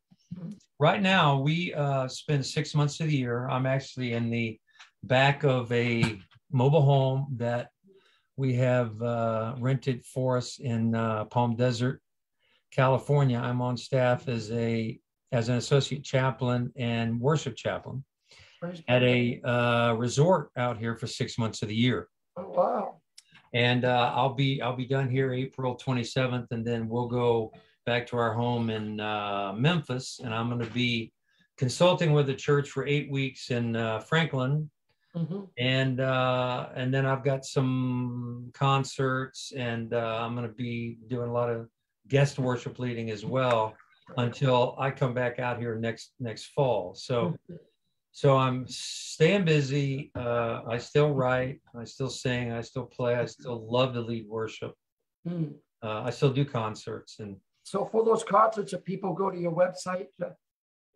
[0.78, 3.48] Right now we uh, spend six months of the year.
[3.48, 4.58] I'm actually in the
[5.04, 6.20] back of a
[6.50, 7.70] mobile home that
[8.36, 12.00] we have uh, rented for us in uh, Palm Desert,
[12.70, 13.38] California.
[13.38, 14.98] I'm on staff as a
[15.32, 18.02] as an associate chaplain and worship chaplain
[18.88, 22.08] at a uh, resort out here for six months of the year.
[22.36, 23.00] Oh, wow.
[23.52, 27.52] And uh, I'll be I'll be done here April 27th, and then we'll go
[27.88, 31.10] back to our home in uh, Memphis, and I'm going to be
[31.56, 34.70] consulting with the church for eight weeks in uh, Franklin,
[35.16, 35.48] Mhm.
[35.56, 41.30] and uh, and then I've got some concerts, and uh, I'm going to be doing
[41.30, 41.66] a lot of
[42.08, 43.74] guest worship leading as well
[44.18, 46.94] until I come back out here next next fall.
[46.94, 47.34] So
[48.12, 50.10] so I'm staying busy.
[50.14, 54.26] Uh, I still write, I still sing, I still play, I still love to lead
[54.28, 54.74] worship.
[55.26, 55.54] Mm.
[55.82, 57.36] Uh, I still do concerts, and
[57.68, 60.28] So for those concerts, if people go to your website, uh,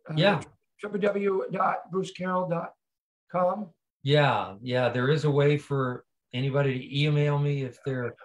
[0.09, 0.41] uh, yeah,
[0.83, 3.69] www.brucecarroll.com.
[4.01, 4.89] yeah, yeah.
[4.89, 6.03] There is a way for
[6.33, 8.15] anybody to email me if they're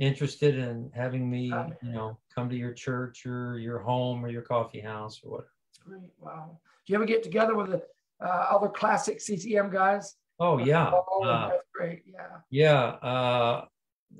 [0.00, 4.42] interested in having me, you know, come to your church or your home or your
[4.42, 5.52] coffee house or whatever.
[5.84, 6.10] Great.
[6.18, 6.58] Wow.
[6.84, 7.80] Do you ever get together with a,
[8.20, 10.16] uh, other classic CCM guys.
[10.40, 12.02] Oh yeah, Oh, uh, that's great.
[12.06, 12.38] Yeah.
[12.50, 12.82] yeah.
[12.82, 13.66] Uh,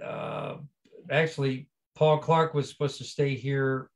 [0.04, 0.58] uh,
[1.10, 1.68] actually,
[2.02, 3.88] Paul Clark was supposed to stay here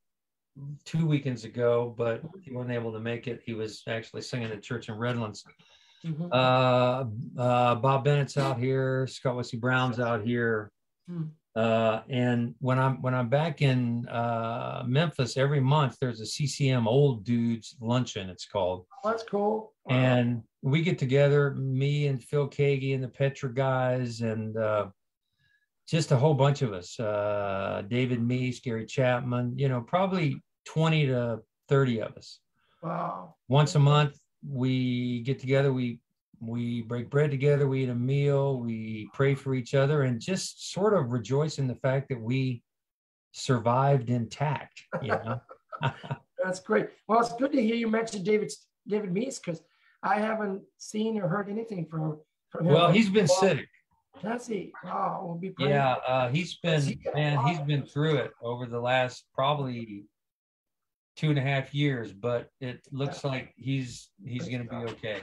[0.85, 3.41] two weekends ago, but he wasn't able to make it.
[3.45, 5.43] He was actually singing at church in Redlands.
[6.05, 6.29] Mhm.
[6.31, 7.03] Uh,
[7.37, 9.07] uh, Bob Bennett's out here.
[9.07, 10.71] Scott Wesley Brown's out here.
[11.09, 11.23] Hmm.
[11.53, 16.87] Uh, and when I'm when I'm back in uh, Memphis every month, there's a CCM
[16.87, 18.29] Old Dudes Luncheon.
[18.29, 19.73] It's called, Oh, that's cool.
[19.83, 19.95] Wow.
[19.97, 24.87] and we get together, me and Phil Keaggy and the Petra guys, and uh,
[25.87, 26.99] just a whole bunch of us.
[26.99, 29.57] Uh, David Meece, Gary Chapman.
[29.57, 32.39] You know, probably 20 to 30 of us
[32.81, 33.35] wow.
[33.47, 34.17] once a month
[34.47, 35.99] we get together we
[36.39, 40.71] we break bread together we eat a meal we pray for each other and just
[40.71, 42.61] sort of rejoice in the fact that we
[43.31, 45.41] survived intact you know
[46.47, 46.87] That's great.
[47.07, 48.51] Well, it's good to hear you mention David
[48.87, 49.61] David Meece because
[50.01, 52.19] I haven't seen or heard anything from
[52.49, 52.73] from him.
[52.73, 53.67] well he's been sick
[54.23, 54.73] Has he?
[54.83, 55.23] Wow.
[55.25, 55.71] We'll be praying.
[55.71, 60.05] yeah uh, he's been he man he's been through it over the last probably
[61.15, 65.21] two and a half years but it looks like he's he's gonna be okay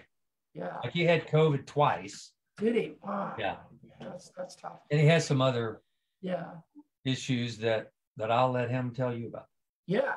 [0.54, 0.76] Yeah.
[0.82, 2.92] like he had covid twice Did he?
[3.02, 3.34] Wow.
[3.38, 3.56] yeah
[4.00, 4.80] That's that's tough.
[4.90, 5.80] and he has some other
[6.20, 6.46] Yeah.
[7.04, 9.46] issues that that i'll let him tell you about
[9.86, 10.14] Yeah.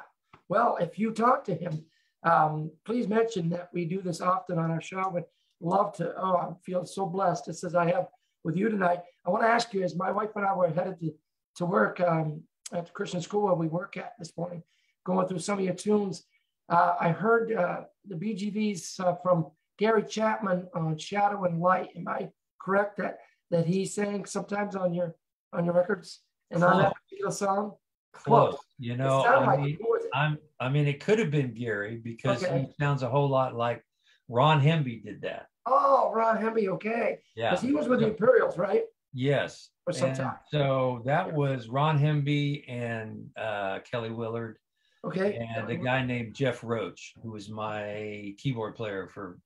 [0.49, 1.83] Well, if you talk to him,
[2.23, 5.03] um, please mention that we do this often on our show.
[5.09, 5.25] Would
[5.59, 6.13] love to.
[6.15, 7.49] Oh, I feel so blessed.
[7.49, 8.07] It says I have
[8.43, 8.99] with you tonight.
[9.25, 11.13] I want to ask you, as my wife and I were headed to,
[11.57, 14.63] to work um, at the Christian school where we work at this morning,
[15.05, 16.23] going through some of your tunes,
[16.69, 21.89] uh, I heard uh, the BGVs uh, from Gary Chapman on Shadow and Light.
[21.95, 22.29] Am I
[22.61, 23.19] correct that
[23.49, 25.15] that he sang sometimes on your
[25.53, 26.19] on your records
[26.51, 27.73] and on that particular song?
[28.17, 30.09] close you know I mean, it?
[30.13, 32.67] I'm I mean it could have been Gary because Okay.
[32.67, 33.83] he sounds a whole lot like
[34.27, 35.47] Ron Hemby did that.
[35.69, 37.19] Oh, Ron Hemby, okay.
[37.35, 37.49] Yeah.
[37.51, 38.83] Because he was with the Imperials, right?
[39.13, 39.69] Yes.
[39.85, 40.35] For some And time.
[40.49, 44.57] So that was Ron Hemby and uh, Kelly Willard
[45.05, 45.35] Okay.
[45.57, 49.39] and a guy named Jeff Roach, who was my keyboard player for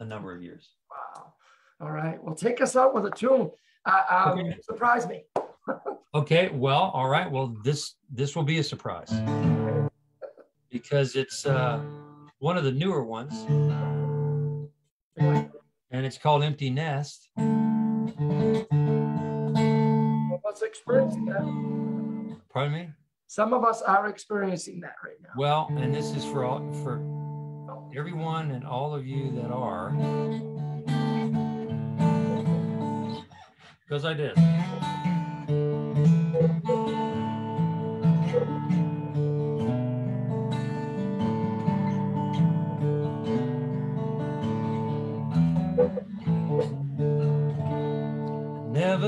[0.00, 0.70] a number of years.
[0.90, 1.32] Wow.
[1.80, 2.22] All right.
[2.22, 3.50] Well, take us out with a tune.
[3.84, 4.56] Uh, um, Okay.
[4.62, 5.24] Surprise me.
[6.14, 7.30] Okay, well, all right.
[7.30, 9.12] Well, this this will be a surprise
[10.70, 11.82] because it's uh,
[12.38, 13.44] one of the newer ones,
[15.20, 17.28] and it's called Empty Nest.
[20.48, 22.36] Us experiencing that.
[22.52, 22.88] Pardon me.
[23.26, 25.30] Some of us are experiencing that right now.
[25.36, 27.00] Well, and this is for all for
[27.70, 27.90] oh.
[27.96, 29.94] everyone and all of you that are.
[33.88, 34.36] Because I did.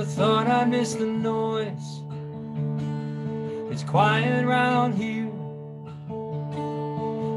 [0.00, 2.00] Never thought I'd miss the noise.
[3.70, 5.30] It's quiet round here.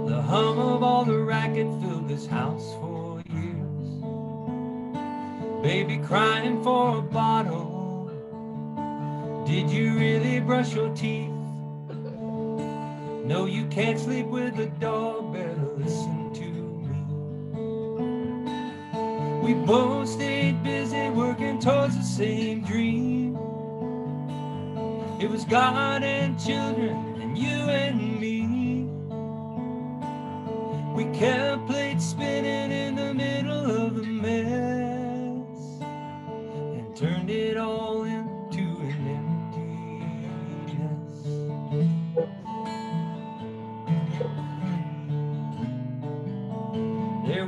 [0.07, 3.87] The hum of all the racket filled this house for years.
[5.61, 8.09] Baby crying for a bottle.
[9.45, 11.31] Did you really brush your teeth?
[13.25, 15.33] No, you can't sleep with the dog.
[15.33, 16.22] Better listen
[19.43, 23.37] We both stayed busy working towards the same dream.
[25.19, 28.87] It was God and children and you and me.
[30.95, 33.82] We kept plates spinning in the middle of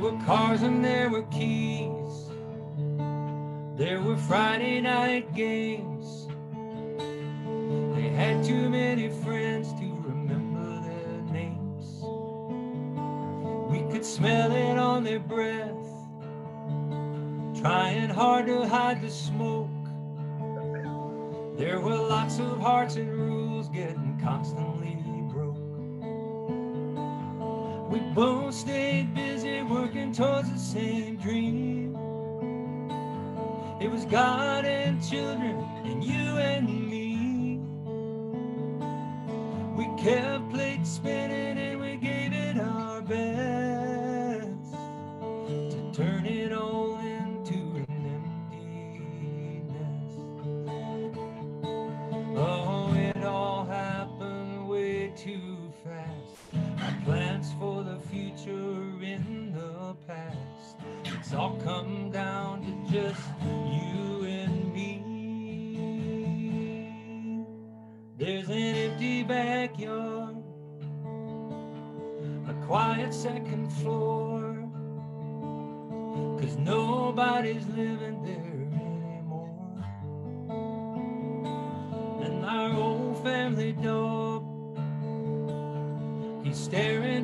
[0.06, 2.30] were cars and there were keys.
[3.76, 6.28] There were Friday night games.
[7.96, 12.04] They had too many friends to remember their names.
[13.68, 15.74] We could smell it on their breath,
[17.60, 19.70] trying hard to hide the smoke.
[21.58, 25.15] There were lots of hearts and rules getting constantly.
[27.96, 31.96] We both stayed busy working towards the same dream.
[33.80, 37.58] It was God and children and you and me.
[39.78, 40.35] We kept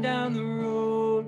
[0.03, 1.25] down the road.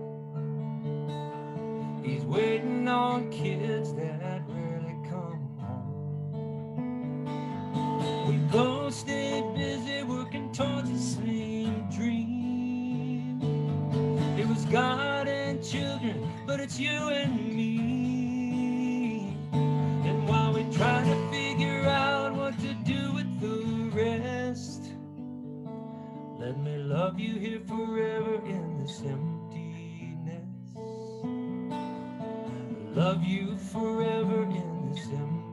[2.04, 6.66] He's waiting on kids that rarely come home.
[8.28, 13.40] We both stay busy working towards the same dream.
[14.36, 17.53] It was God and children, but it's you and me.
[27.14, 30.42] Love you here forever in this emptiness.
[32.96, 35.44] Love you forever in this emptiness.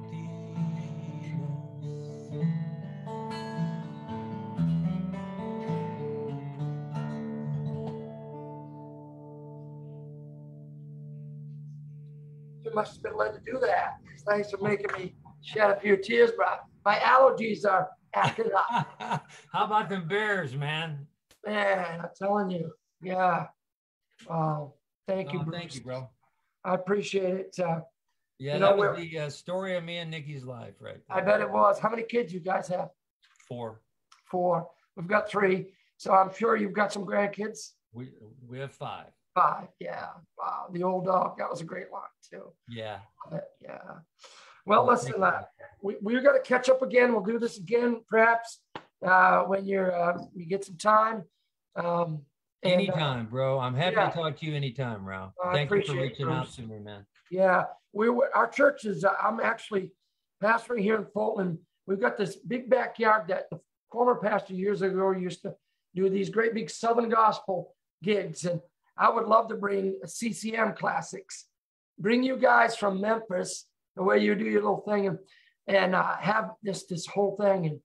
[12.64, 13.98] You must have been led to do that.
[14.28, 16.48] Thanks for making me shed a few tears, bro.
[16.84, 18.98] My allergies are acting up.
[19.54, 21.06] How about them bears, man?
[21.46, 22.72] Man, I'm telling you.
[23.02, 23.48] Yeah.
[24.30, 24.74] Wow.
[25.08, 25.58] Thank you, Oh, Bruce.
[25.58, 26.10] thank you, bro.
[26.64, 27.60] I appreciate it.
[27.60, 27.82] Uh,
[28.38, 31.00] Yeah, You that know, was we're- the uh, story of me and Nikki's life, right?
[31.12, 31.78] I bet it was.
[31.80, 32.90] How many kids you guys have?
[33.48, 33.82] Four.
[34.26, 34.68] Four.
[34.96, 35.74] We've got three.
[35.98, 37.74] So I'm sure you've got some grandkids.
[37.94, 38.12] We
[38.48, 39.12] we have five.
[39.36, 39.68] Five.
[39.80, 40.10] Yeah.
[40.40, 40.70] Wow.
[40.72, 41.38] The old dog.
[41.38, 42.52] That was a great line, too.
[42.68, 43.00] Yeah.
[43.62, 44.00] Yeah.
[44.66, 45.44] Well, Oh, listen, uh,
[45.84, 47.12] we, we're to catch up again.
[47.14, 48.62] We'll do this again, perhaps,
[49.06, 51.24] uh, when you're, uh, you get some time.
[51.76, 52.22] Um,
[52.64, 53.60] and, uh, Anytime, bro.
[53.60, 54.10] I'm happy yeah.
[54.10, 55.34] to talk to you anytime, Ralph.
[55.52, 57.06] Thank you for appreciate it, reaching out to me, man.
[57.32, 59.92] Yeah, we were, our church is, uh, I'm actually
[60.44, 61.60] pastoring here in Fulton.
[61.88, 63.60] We've got this big backyard that the
[63.92, 65.56] former pastor years ago used to
[65.96, 68.46] do these great big Southern gospel gigs.
[68.46, 68.62] And
[68.98, 71.46] I would love to bring CCM classics,
[72.00, 75.18] bring you guys from Memphis, the way you do your little thing and,
[75.68, 77.66] and uh, have this, this whole thing.
[77.66, 77.80] And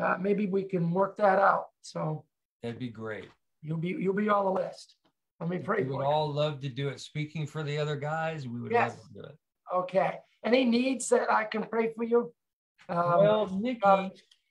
[0.00, 1.66] uh, maybe we can work that out.
[1.82, 2.24] So
[2.62, 3.28] That'd be great.
[3.62, 4.96] you'll be, you'll be on the list.
[5.40, 6.04] Let me pray We would you.
[6.04, 7.00] all love to do it.
[7.00, 8.96] Speaking for the other guys, we would Yes.
[8.96, 9.38] love to do it.
[9.74, 10.18] Okay.
[10.44, 12.32] Any needs that I can pray for you?
[12.88, 14.08] Um, well, Nikki, uh,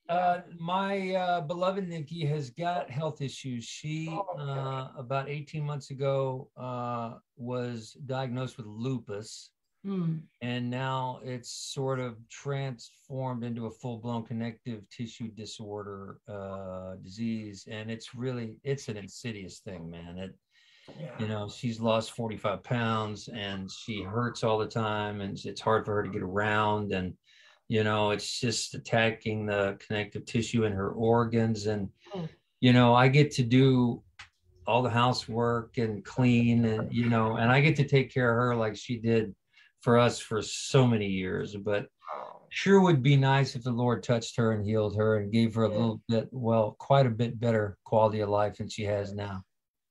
[0.09, 3.63] uh, my uh, beloved Nikki has got health issues.
[3.63, 4.41] She, Oh, okay.
[4.51, 9.51] uh, about 18 months ago, uh, was diagnosed with lupus.
[9.83, 17.67] Hmm, and now it's sort of transformed into a full-blown connective tissue disorder uh, disease.
[17.69, 20.17] And it's really it's an insidious thing man.
[20.17, 20.35] It
[20.99, 21.11] yeah.
[21.19, 25.85] you know she's lost 45 pounds and she hurts all the time and it's hard
[25.85, 26.91] for her to get around.
[26.91, 27.13] And
[27.67, 31.67] you know it's just attacking the connective tissue in her organs.
[31.67, 32.25] And Hmm.
[32.59, 34.03] you know i get to do
[34.67, 38.35] all the housework and clean and you know and i get to take care of
[38.35, 39.33] her like she did
[39.81, 44.03] for us for so many years but Oh, sure would be nice if the lord
[44.03, 45.75] touched her and healed her and gave her a Yeah.
[45.77, 49.43] little bit well quite a bit better quality of life than she has now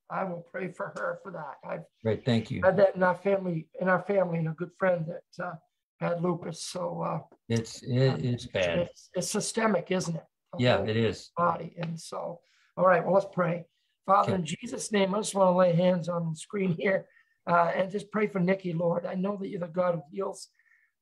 [0.09, 1.55] I will pray for her for that.
[1.65, 4.71] I've Great, thank you had that in our family, in our family, and a good
[4.77, 5.53] friend that uh,
[6.01, 6.65] had lupus.
[6.65, 10.25] So uh, it's it, it's bad it's, it's systemic, isn't it?
[10.59, 11.73] Yeah it is Body.
[11.77, 12.41] And so,
[12.75, 13.63] all right, well, let's pray.
[14.05, 17.05] Father, in Jesus' name, I just want to lay hands on the screen here
[17.47, 19.05] uh, and just pray for Nikki, Lord.
[19.05, 20.49] I know that you're the God who heals.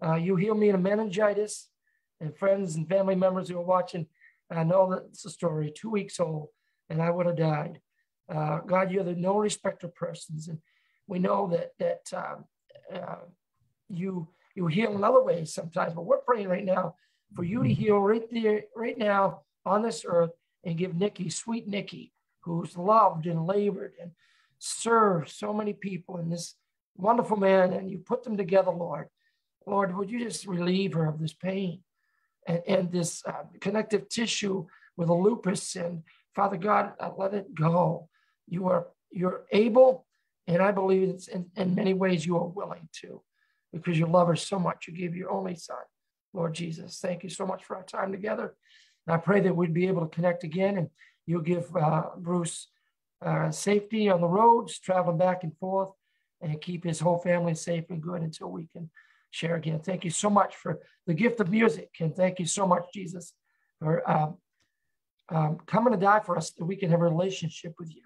[0.03, 1.69] Uh, you heal me in meningitis,
[2.21, 4.07] and friends and family members who are watching,
[4.51, 6.49] I know that it's a story, two weeks old,
[6.89, 7.79] and I would have died.
[8.33, 10.59] Uh, God, you're the no respecter of persons, and
[11.07, 12.45] we know that that um,
[12.93, 13.25] uh,
[13.89, 15.93] you you heal in other ways sometimes.
[15.93, 16.95] But we're praying right now
[17.35, 20.31] for you to heal right there, right now on this earth,
[20.63, 22.11] and give Nikki, sweet Nikki,
[22.41, 24.11] who's loved and labored and
[24.59, 26.55] served so many people, and this
[26.95, 29.07] wonderful man, and you put them together, Lord.
[29.65, 31.81] Lord, would you just relieve her of this pain
[32.47, 34.65] and, and this uh, connective tissue
[34.97, 35.75] with a lupus?
[35.75, 36.03] And
[36.35, 38.09] Father God, uh, let it go.
[38.47, 40.05] You are you're able,
[40.47, 43.21] and I believe it's in, in many ways you are willing to,
[43.73, 44.87] because you love her so much.
[44.87, 45.77] You gave your only son,
[46.33, 46.99] Lord Jesus.
[46.99, 48.55] Thank you so much for our time together.
[49.07, 50.89] And I pray that we'd be able to connect again, and
[51.25, 52.67] you'll give uh, Bruce
[53.21, 55.91] uh, safety on the roads, traveling back and forth,
[56.41, 58.89] and keep his whole family safe and good until we can
[59.31, 59.79] share again.
[59.79, 63.33] Thank you so much for the gift of music, and thank you so much, Jesus,
[63.79, 64.37] for um,
[65.29, 68.01] um, coming to die for us that we can have a relationship with you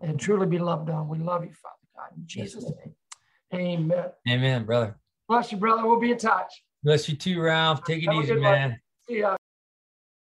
[0.00, 1.08] and truly be loved on.
[1.08, 2.16] We love you, Father God.
[2.16, 2.94] In Jesus' name,
[3.54, 4.06] amen.
[4.28, 4.96] amen brother
[5.28, 5.86] Bless you, brother.
[5.86, 6.52] We'll be in touch.
[6.82, 8.52] bless you too ralph take it Have easy good one.
[8.52, 9.36] man See ya.